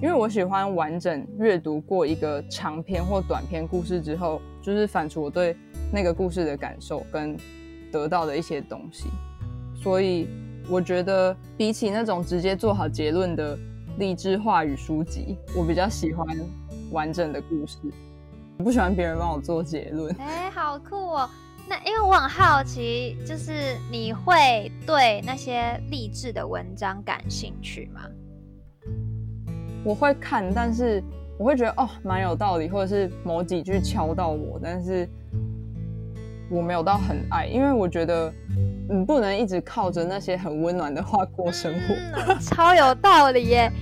[0.00, 5.54] 因为我喜欢完整阅读过一个长篇或短篇故事之后，就是反刍我对
[5.92, 7.36] 那个故事的感受跟
[7.92, 9.10] 得到的一些东西。
[9.76, 10.26] 所以，
[10.66, 13.54] 我觉得比起那种直接做好结论的
[13.98, 16.26] 励志话语书籍，我比较喜欢
[16.90, 17.76] 完整的故事。
[18.58, 20.14] 我不喜欢别人帮我做结论。
[20.20, 21.28] 哎，好酷哦！
[21.68, 28.02] 那因为我很好奇，就是你会对那些励志的文章感兴趣吗？
[29.84, 31.02] 我会看，但是
[31.38, 35.08] 我会觉得哦，蛮有道理，或者是某几句敲到我，但是
[36.48, 38.32] 我没有到很爱，因为我觉得
[38.88, 42.34] 你不能一直靠着那些很温暖的话过生活。
[42.36, 43.72] 超有道理耶！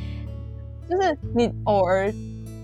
[0.89, 2.13] 就是你偶尔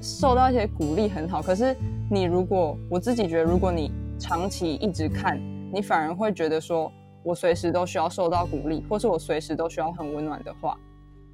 [0.00, 1.76] 受到一些鼓励很好，可是
[2.10, 5.38] 你如果我自己觉得，如果你长期一直看，
[5.70, 6.90] 你反而会觉得说，
[7.22, 10.78] 我随时都需要受到鼓励，或是我随时都需要很温暖的话。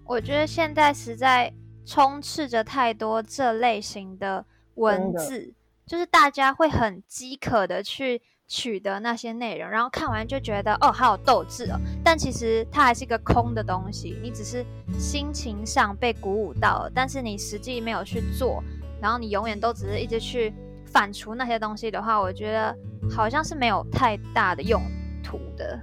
[0.05, 1.53] 我觉得现在实在
[1.87, 5.55] 充斥着太多这类型的文字，
[5.87, 11.79] 就是大家会很饥渴的去取得那些内容，然后看完就觉得哦，好有斗志哦。
[12.03, 14.67] 但其实它还是一个空的东西，你只是
[14.99, 18.61] 心情上被鼓舞到了，但是你实际没有去做，
[19.01, 20.53] 然后你永远都只是一直去。
[20.95, 22.77] 反刍那些东西的话，我觉得
[23.11, 24.81] 好像是没有太大的用
[25.25, 25.77] 途的。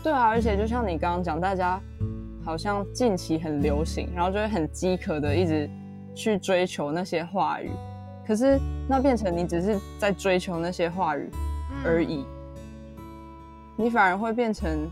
[0.00, 1.80] 对啊，而且就像你刚刚讲，大家
[2.44, 5.68] 好像近期很流行，然后就会很饥渴的一直
[6.14, 7.68] 去追求那些话语，
[8.24, 11.28] 可是那变成你只是在追求那些话语
[11.84, 12.24] 而已，
[13.76, 14.88] 你反而会变成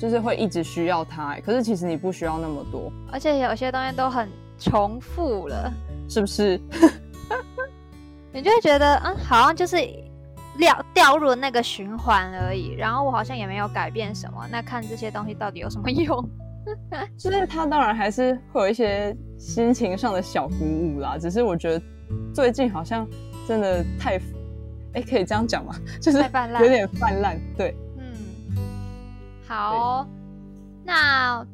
[0.00, 4.26] 就是会一直需要它，可是其实你不需要那么多，而且有些东西都很
[4.58, 5.70] 重复了，
[6.08, 6.58] 是不是？
[8.34, 9.76] 你就会觉得，嗯，好像就是
[10.58, 14.44] 掉掉入那个循环而已，然后我好像也没有改变什么。
[14.50, 16.28] 那看这些东西到底有什么用？
[17.16, 21.16] 就是他当然还是会有一些心情上的小鼓舞啦。
[21.16, 21.82] 只是我觉得
[22.34, 23.06] 最近好像
[23.46, 24.18] 真的太，
[24.94, 25.76] 哎，可以这样讲吗？
[26.02, 27.38] 就是有点泛滥。
[27.56, 28.14] 对，嗯，
[29.46, 30.06] 好，
[30.84, 31.46] 那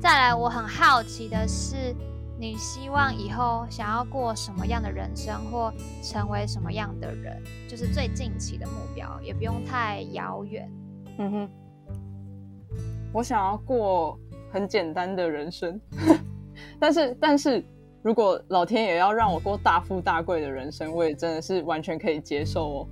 [0.00, 1.94] 再来，我很好奇的是。
[2.36, 5.72] 你希望以后想要过什么样的人生，或
[6.02, 7.40] 成为什么样的人？
[7.68, 10.68] 就是最近期的目标，也不用太遥远。
[11.18, 11.50] 嗯哼，
[13.12, 14.18] 我想要过
[14.52, 15.80] 很简单的人生。
[16.80, 17.64] 但是，但是
[18.02, 22.88] 如果老天也要让我过大富大贵的人生，我也真的是完全可以接受哦。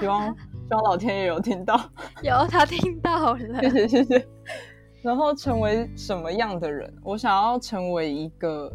[0.00, 1.78] 希望希望老天也有听到，
[2.22, 4.28] 有他听到了，谢谢谢谢。
[5.08, 6.92] 然后成为什么样的人？
[7.02, 8.70] 我想要成为一个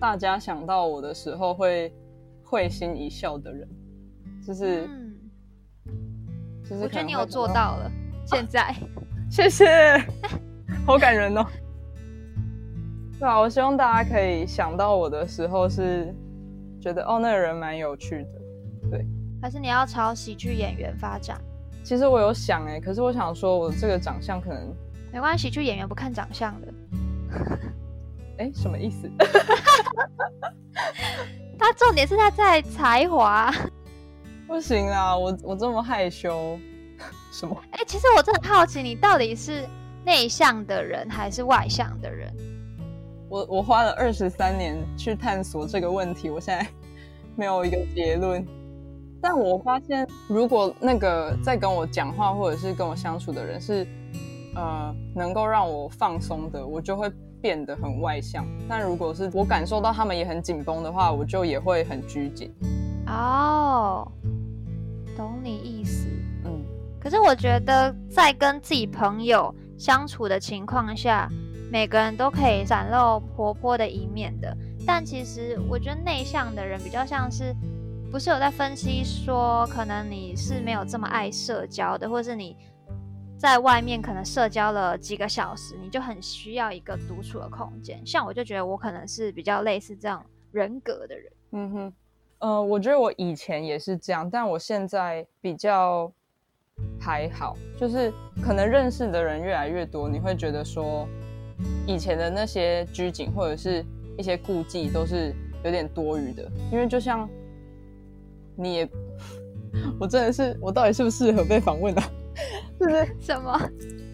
[0.00, 1.92] 大家想到我的时候会
[2.42, 3.68] 会心一笑的人，
[4.42, 4.88] 就是，
[6.64, 7.92] 就是我觉得你有做到了。
[8.24, 8.74] 现在，
[9.30, 9.66] 谢谢，
[10.86, 11.44] 好感人哦。
[13.20, 16.10] 对啊，我希望大家可以想到我的时候是
[16.80, 19.06] 觉得哦，那个人蛮有趣的，对。
[19.42, 21.38] 还是你要朝喜剧演员发展？
[21.84, 24.74] 其实我有想哎，可是我想说，我这个长相可能。
[25.16, 26.68] 没关系，就演员不看长相的。
[28.36, 29.10] 哎，什么意思？
[31.58, 33.50] 他重点是他在才华。
[34.46, 36.58] 不行啦，我我这么害羞。
[37.32, 37.56] 什么？
[37.70, 39.64] 哎，其实我真的好奇，你到底是
[40.04, 42.30] 内向的人还是外向的人？
[43.30, 46.68] 我我花了二十三年去探索这个问题，我现在
[47.36, 48.46] 没有一个结论。
[49.22, 53.86] 但我发现，如果那个在跟我讲话或者是跟我相处的人是。
[54.56, 58.46] 呃，能够让我放松的，我就会变得很外向。
[58.66, 62.50] 但如果是我感受到他们也很紧绷的话，我就也会很拘谨。
[63.06, 64.10] 哦，
[65.14, 66.08] 懂你意思。
[66.46, 66.64] 嗯，
[66.98, 71.28] 可是我觉得在跟自己朋友相处的情况下，
[71.70, 74.56] 每个人都可以展露活泼的一面的。
[74.86, 77.54] 但其实我觉得内向的人比较像是，
[78.10, 82.56] 不是有在分析说，可能你是没有这么爱社交的，或是你。
[83.38, 88.00] 在外面可能社交了几个小时，你就很需要一个独处的空间。
[88.06, 91.32] 像我就觉得我可能是比较类似这样人格的人。
[91.52, 91.92] 嗯哼，
[92.38, 96.10] 呃，我觉得我以前也是这样，但我现在比较
[96.98, 98.10] 还好，就是
[98.42, 101.06] 可能认识的人越来越多，你会觉得说
[101.86, 103.84] 以前的那些拘谨或者是
[104.16, 106.50] 一些顾忌都是有点多余的。
[106.72, 107.28] 因为就像
[108.56, 108.88] 你也，
[110.00, 112.10] 我真的是我到底适不适合被访问啊？
[112.78, 113.58] 就是什么？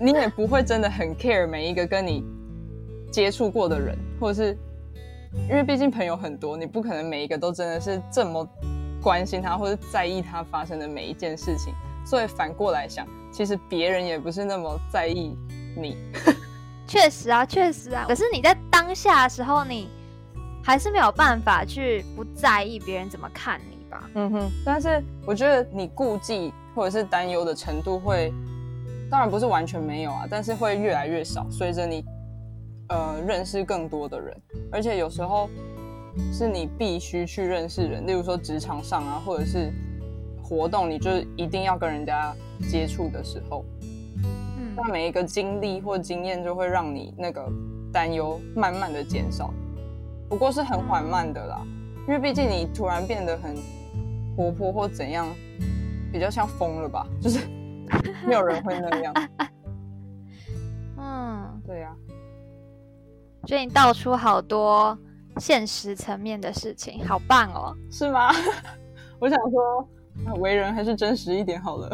[0.00, 2.24] 你也不会真的很 care 每一个跟你
[3.10, 4.56] 接触过的人，或者是
[5.48, 8.48] 因为毕竟朋友很多，你不可能每一个都真的是这么
[9.02, 11.72] 关心他或者在意他发生的每一件事情。
[12.04, 15.36] 所以反过来想，其实别人也不是那么在意
[15.76, 15.96] 你。
[16.86, 18.04] 确实啊，确实啊。
[18.08, 19.88] 可是你在当下的时候，你
[20.64, 24.10] 还是没有办法去不在意别人怎么看你吧？
[24.14, 24.50] 嗯哼。
[24.64, 26.52] 但是我觉得你顾忌。
[26.74, 28.32] 或者是担忧的程度会，
[29.10, 31.46] 当然不是完全没有啊，但是会越来越少。
[31.50, 32.02] 随着你，
[32.88, 34.34] 呃，认识更多的人，
[34.72, 35.50] 而且有时候
[36.32, 39.70] 是你必须去认识人，例如说职场上啊，或者是
[40.42, 42.34] 活动，你就一定要跟人家
[42.70, 43.66] 接触的时候，
[44.24, 47.46] 嗯，那每一个经历或经验就会让你那个
[47.92, 49.52] 担忧慢慢的减少，
[50.26, 51.60] 不过是很缓慢的啦，
[52.08, 53.54] 因为毕竟你突然变得很
[54.36, 55.28] 活泼或怎样。
[56.12, 57.38] 比较像疯了吧，就是
[58.28, 59.14] 没有人会那样。
[60.98, 61.96] 嗯，对呀，
[63.46, 64.96] 觉得你道出好多
[65.38, 68.30] 现实层面的事情，好棒哦，是吗？
[69.18, 69.88] 我想说，
[70.38, 71.90] 为人还是真实一点好了，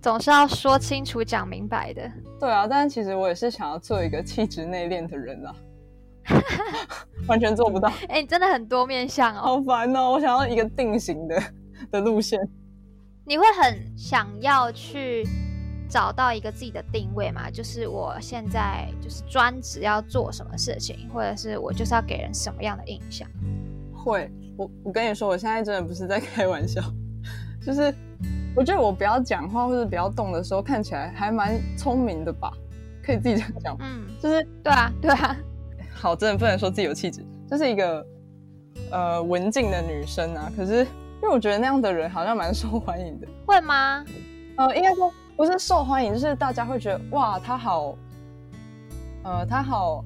[0.00, 2.08] 总是要说清楚、讲明白的。
[2.38, 5.52] 对啊，但是其实我也是想要做一个气质内敛的人啊，
[7.28, 7.90] 完全做不到。
[8.08, 10.12] 哎，你真的很多面相哦，好烦哦！
[10.12, 11.42] 我想要一个定型的
[11.90, 12.40] 的路线。
[13.26, 15.26] 你会很想要去
[15.88, 17.50] 找到一个自己的定位吗？
[17.50, 23.26] 就是我现在就是专职要做什么事情，或者是我就是要给人什么样的印象？
[23.94, 26.82] 会，我我跟你说，我现在真的不是在开玩笑，
[27.64, 27.94] 就是
[28.54, 32.52] 我觉得我不要讲话或者不要动的时候，看起来还蛮聪明的吧？
[33.02, 35.34] 可以自己这样讲，嗯，就是对啊，对啊。
[36.04, 38.06] 好，真的不能说自己有气质，就是一个
[38.90, 40.86] 呃文静的女生啊，可是。
[41.22, 44.04] 因为我觉得那样的人好像蛮受欢迎的，会吗？
[44.56, 47.96] 呃，应该说不是受欢迎，就是大家会觉得哇，她好，
[49.22, 50.04] 呃，她好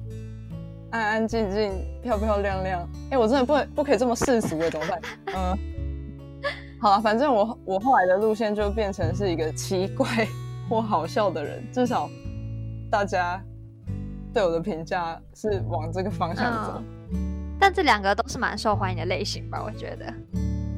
[0.91, 2.89] 安安静静、漂漂亮亮。
[3.11, 5.01] 哎，我真的不能不可以这么世俗的，怎么办？
[5.35, 5.57] 嗯，
[6.79, 10.25] 好了，反正我我后来的路线就变成是一个奇怪
[10.69, 12.09] 或好笑的人，至少
[12.89, 13.43] 大家
[14.33, 16.81] 对我的评价是往这个方向走。
[17.59, 19.61] 但这两个都是蛮受欢迎的类型吧？
[19.65, 20.13] 我觉得。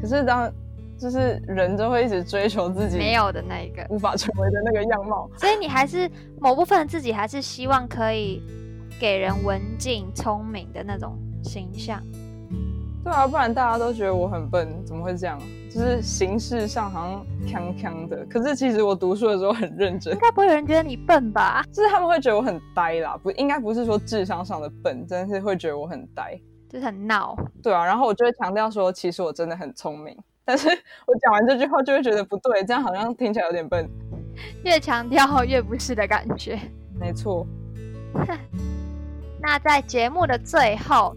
[0.01, 0.51] 可是当
[0.97, 8.41] 就是人就会一直追求自己没有的那一个无法成为的那个样貌，所以你还是某部分自己还是希望可以
[8.99, 12.01] 给人文静聪明的那种形象。
[13.03, 15.39] 对啊，不然大家都觉得我很笨，怎么会这样？
[15.73, 20.19] 就是形式上好像锵锵的，可是其实我读书的时候很认真应。
[20.19, 21.63] 该不会有人觉得你笨吧？
[21.71, 26.37] 就是他们会觉得我很呆啦，不应该不是说智商上的笨，真的是会觉得我很呆。
[26.69, 27.37] 就是很闹。
[27.63, 30.17] 对啊，然后我就会强调说，其实我真的很聪明。
[30.43, 33.89] 但是我讲完这句话就会觉得不对，这样好像听起来有点笨。
[34.63, 36.59] 越强调越不是的感觉。
[36.99, 37.45] 没错，
[39.41, 41.15] 那在节目的最后，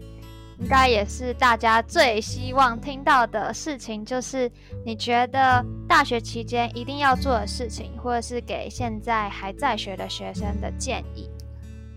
[0.57, 4.49] 应该也是大家最希望听到的事情，就是
[4.85, 11.29] 你觉得大学期间一定要做的事情，或者是给现在还在学的学生的建议。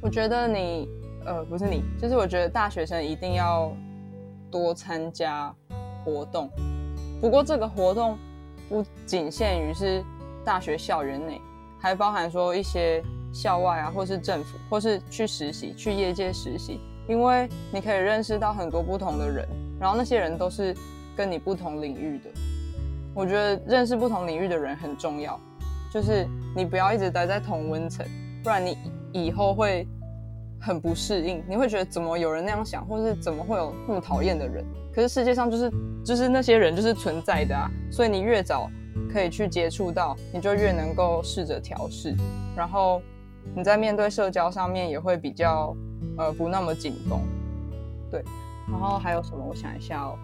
[0.00, 0.88] 我觉得你
[1.24, 3.72] 呃不是你，就是我觉得大学生一定要
[4.50, 5.54] 多参加
[6.04, 6.50] 活动。
[7.20, 8.18] 不过这个活动
[8.68, 10.04] 不仅限于是
[10.44, 11.40] 大学校园内，
[11.80, 13.02] 还包含说一些
[13.32, 19.48] 校外啊，或是政府，或是去实习、去业界实习，因为你可以认识到很多不同的人，
[19.80, 20.76] 然后那些人都是
[21.16, 22.30] 跟你不同领域的。
[23.14, 25.40] 我觉得认识不同领域的人很重要，
[25.92, 28.06] 就是你不要一直待在同温层，
[28.44, 28.76] 不然你
[29.10, 29.88] 以后会
[30.60, 34.64] 很不适应，你会觉得怎么有人那样想，或是怎么会有那么讨厌的人？
[34.94, 35.72] 可是世界上就是
[36.04, 38.70] 就是那些人就是存在的啊，所以你越早
[39.10, 42.14] 可以去接触到，你就越能够试着调试，
[42.54, 43.00] 然后
[43.54, 45.74] 你在面对社交上面也会比较
[46.16, 47.20] 呃不那么紧绷，
[48.10, 48.24] 对。
[48.70, 49.42] 然后还有什么？
[49.42, 50.18] 我想一下哦，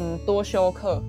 [0.00, 1.00] 嗯，多修课，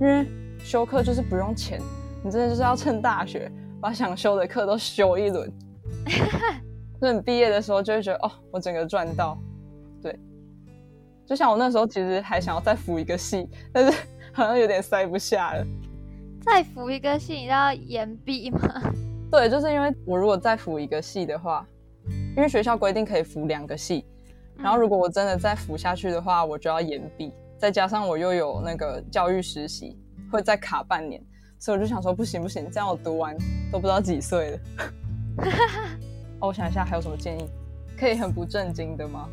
[0.00, 0.26] 因为
[0.58, 1.80] 修课就是不用钱，
[2.24, 5.52] 你真的就是要趁大学把想修的课都修一轮，
[7.00, 9.38] 那你毕业的时候就会觉得哦，我整个赚到，
[10.02, 10.18] 对。
[11.24, 13.96] 就像我那时候其实还想要再辅一个系，但是
[14.34, 15.64] 好像有点塞不下了。
[16.42, 18.58] 再辅一个系，你要延毕吗？
[19.30, 21.64] 对，就是因为我如果再辅一个系的话，
[22.36, 24.04] 因为学校规定可以服两个系，
[24.56, 29.98] 然后如果我真的再服下去的话，我就要延毕，再加上我又有那个教育实习，
[30.30, 31.22] 会再卡半年，
[31.58, 33.36] 所以我就想说不行不行，这样我读完
[33.72, 34.58] 都不知道几岁了。
[36.40, 37.48] 哦，我想一下还有什么建议，
[37.98, 39.28] 可以很不正经的吗？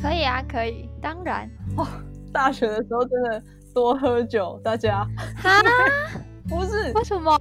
[0.00, 1.50] 可以啊，可以，当然。
[1.76, 1.86] 哦
[2.32, 3.42] 大学的时候真的
[3.74, 5.04] 多喝酒，大家
[5.36, 5.60] 哈，
[6.48, 7.36] 不是为什么？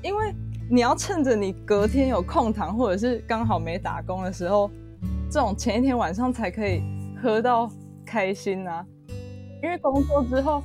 [0.00, 0.32] 因为
[0.70, 4.70] 你要趁着你隔天有空堂，或者是刚好没打工的时候，
[5.30, 6.82] 这种前一天晚上才可以
[7.22, 7.70] 喝到
[8.04, 8.84] 开心啊。
[9.62, 10.62] 因为工作之后，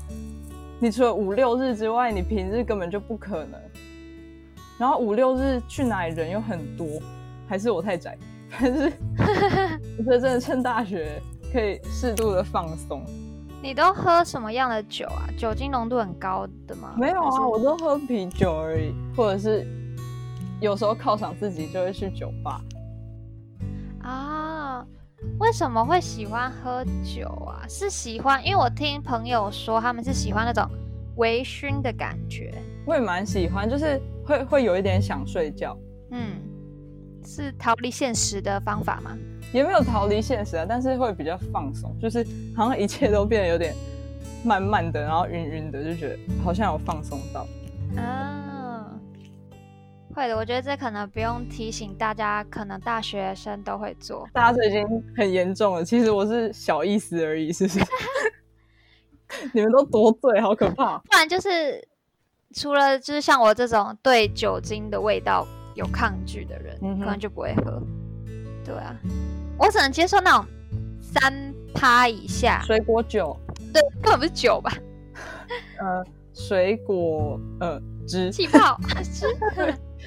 [0.78, 3.60] 你除了五六日之外，你平日根本就不可能。
[4.78, 6.86] 然后五六日去哪里人又很多，
[7.48, 8.18] 还是我太宅？
[8.60, 8.92] 但是
[9.98, 11.22] 我觉得真的趁大学
[11.54, 13.02] 可以适度的放松。
[13.62, 15.24] 你都喝什么样的酒啊？
[15.38, 16.94] 酒精浓度很高的吗？
[16.98, 19.66] 没有啊，我都喝啤酒而已，或者是
[20.64, 22.62] 有时候犒赏自己就会去酒吧。
[24.02, 24.86] 啊，
[25.38, 27.68] 为什么会喜欢喝酒啊？
[27.68, 30.66] 是喜欢，因为我听朋友说他们是喜欢那种
[31.18, 32.54] 微醺的感觉。
[32.86, 35.78] 我也蛮喜欢，就是会会有一点想睡觉，
[36.12, 36.38] 嗯，
[37.26, 39.18] 是逃离现实的方法吗？
[39.52, 43.76] 也没有逃离现实啊，但是会比较放松，就是好像一切都变得有点
[44.46, 47.46] 慢慢的，然后晕晕的，就觉得好像有放松到。
[48.02, 48.43] 啊，
[50.14, 50.36] 会的。
[50.38, 54.28] 我觉得这可能不用提醒大家，可能大学生都会做。
[54.34, 54.86] 大家这已经
[55.16, 57.80] 很严重了，其实我是小意思而已，是不是？
[59.52, 60.98] 你们都多醉，好可怕！
[61.00, 61.86] 不然就是
[62.54, 67.82] 除了就是像我这种对酒精的味道有抗拒的人，可能就不会喝。
[68.64, 68.96] 对啊，
[69.58, 70.46] 我只能接受那种
[71.02, 73.36] 三趴以下，水果酒，
[73.74, 74.72] 对，根本不是酒吧，
[75.80, 79.26] 呃，水果呃 汁，气泡是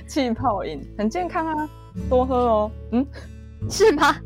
[0.07, 1.69] 气泡饮 很健康啊，
[2.09, 2.71] 多喝哦。
[2.93, 3.07] 嗯，
[3.71, 4.17] 是吗？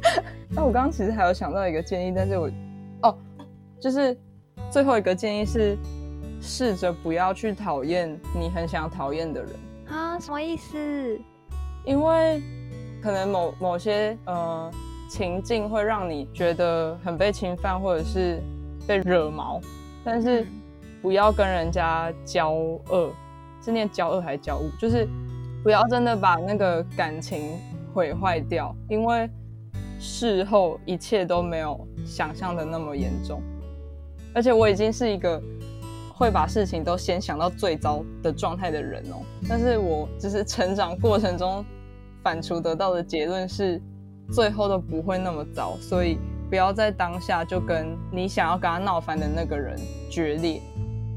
[0.50, 2.50] 那我刚刚其实还有想到一个建议，但是我
[3.02, 3.16] 哦，
[3.80, 4.16] 就是
[4.70, 5.76] 最后一个建议是
[6.40, 8.08] 试着不要去讨厌
[8.38, 9.50] 你很想讨厌的人，
[9.88, 11.18] 啊，什么意思？
[11.84, 12.42] 因为
[13.02, 14.70] 可能某某些呃
[15.08, 18.40] 情境会让你觉得很被侵犯，或者是
[18.86, 19.60] 被惹毛，
[20.04, 20.46] 但是嗯
[21.02, 23.12] 不要跟人家交恶，
[23.66, 24.70] 是念交恶还是交恶？
[24.78, 25.08] 就是
[25.64, 27.58] 不要真的把那个感情
[27.92, 29.28] 毁坏掉，因为
[29.98, 33.42] 事后一切都没有想象的那么严重。
[34.32, 35.42] 而且我已经是一个
[36.14, 39.16] 会把事情都先想到最糟的状态的人哦，
[39.48, 41.64] 但是我只是成长过程中
[42.22, 43.82] 反刍得到的结论是，
[44.30, 49.76] 最后都不会那么糟，所以不要在当下就跟你想要跟他闹翻的那个人
[50.08, 50.62] 决裂。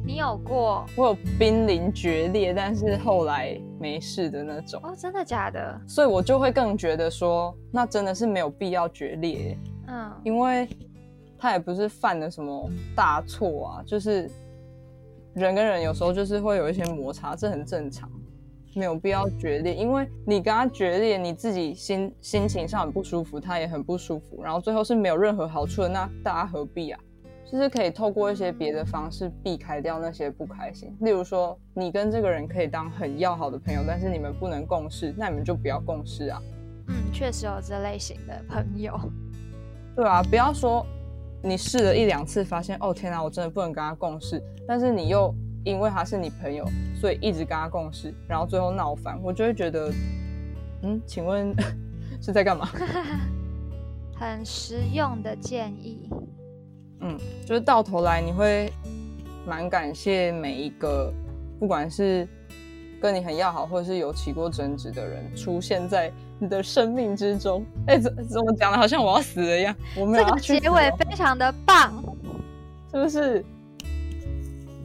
[0.09, 4.95] 你有过我有濒临决裂，但是后来没事的那种，哦？
[4.97, 5.79] 真的假的？
[5.87, 9.55] 所以我就会更觉得说，那真的是没有必要决裂，
[9.85, 10.67] 嗯，因为
[11.37, 14.27] 他也不是犯了什么大错啊，就是
[15.35, 18.09] 人跟人有时候就是会有一些摩擦，这很正常，
[18.73, 19.75] 没有必要决裂。
[19.75, 26.99] 因为你跟他决裂，你自己心心情上很不舒服，他也很不舒服，然后最后是没有任何好处的，那大家何必啊？
[27.51, 30.95] 就是可以透过一些别的方式避开掉那些不开心。
[31.01, 36.39] 例如说，你跟这个人可以当很要好的朋友，但是你们不能共事，那你们就不要共事啊。
[36.89, 38.99] 嗯，确实有这类型的朋友。
[39.95, 40.85] 对啊，不要说
[41.41, 45.33] 你试了一两次，发现哦天哪，我真的不能跟他共事，但是你又
[45.63, 46.63] 因为他是你朋友，
[46.95, 49.91] 所以一直跟他共事，然后最后闹翻，我就会觉得，
[50.83, 51.51] 嗯，请问
[52.21, 52.67] 是在干嘛？
[54.15, 56.09] 很实用的建议。
[57.01, 58.71] 嗯，就是到头来你会
[59.45, 61.11] 蛮感谢每一个，
[61.59, 62.27] 不管是
[63.01, 67.65] 跟你很要好，或者是有起过争执的人，出现在你的生命之中。
[67.87, 69.75] 哎，怎怎么讲的，好像我要死了一样。
[69.95, 72.03] 我们这个结尾非常的棒，
[72.91, 73.45] 是不是？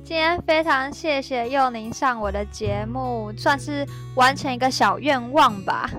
[0.04, 5.90] 今天非常谢谢佑宁上我的节目，算是完成一个小愿望吧。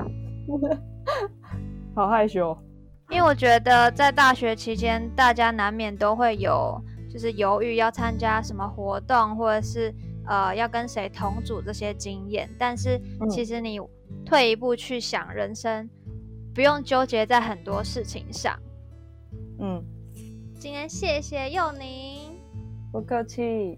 [1.95, 2.55] 好害羞。
[3.09, 9.93] 因为我觉得在大学期间，大家难免都会有就是犹豫要参加什么活动，或者是
[10.27, 12.49] 呃要跟谁同组这些经验。
[12.57, 12.99] 但是
[13.29, 13.79] 其实你
[14.25, 15.89] 退一步去想，人生
[16.53, 18.59] 不用纠结在很多事情上。
[19.59, 19.83] 嗯，
[20.59, 22.35] 今天谢谢佑宁，
[22.91, 23.77] 不客气。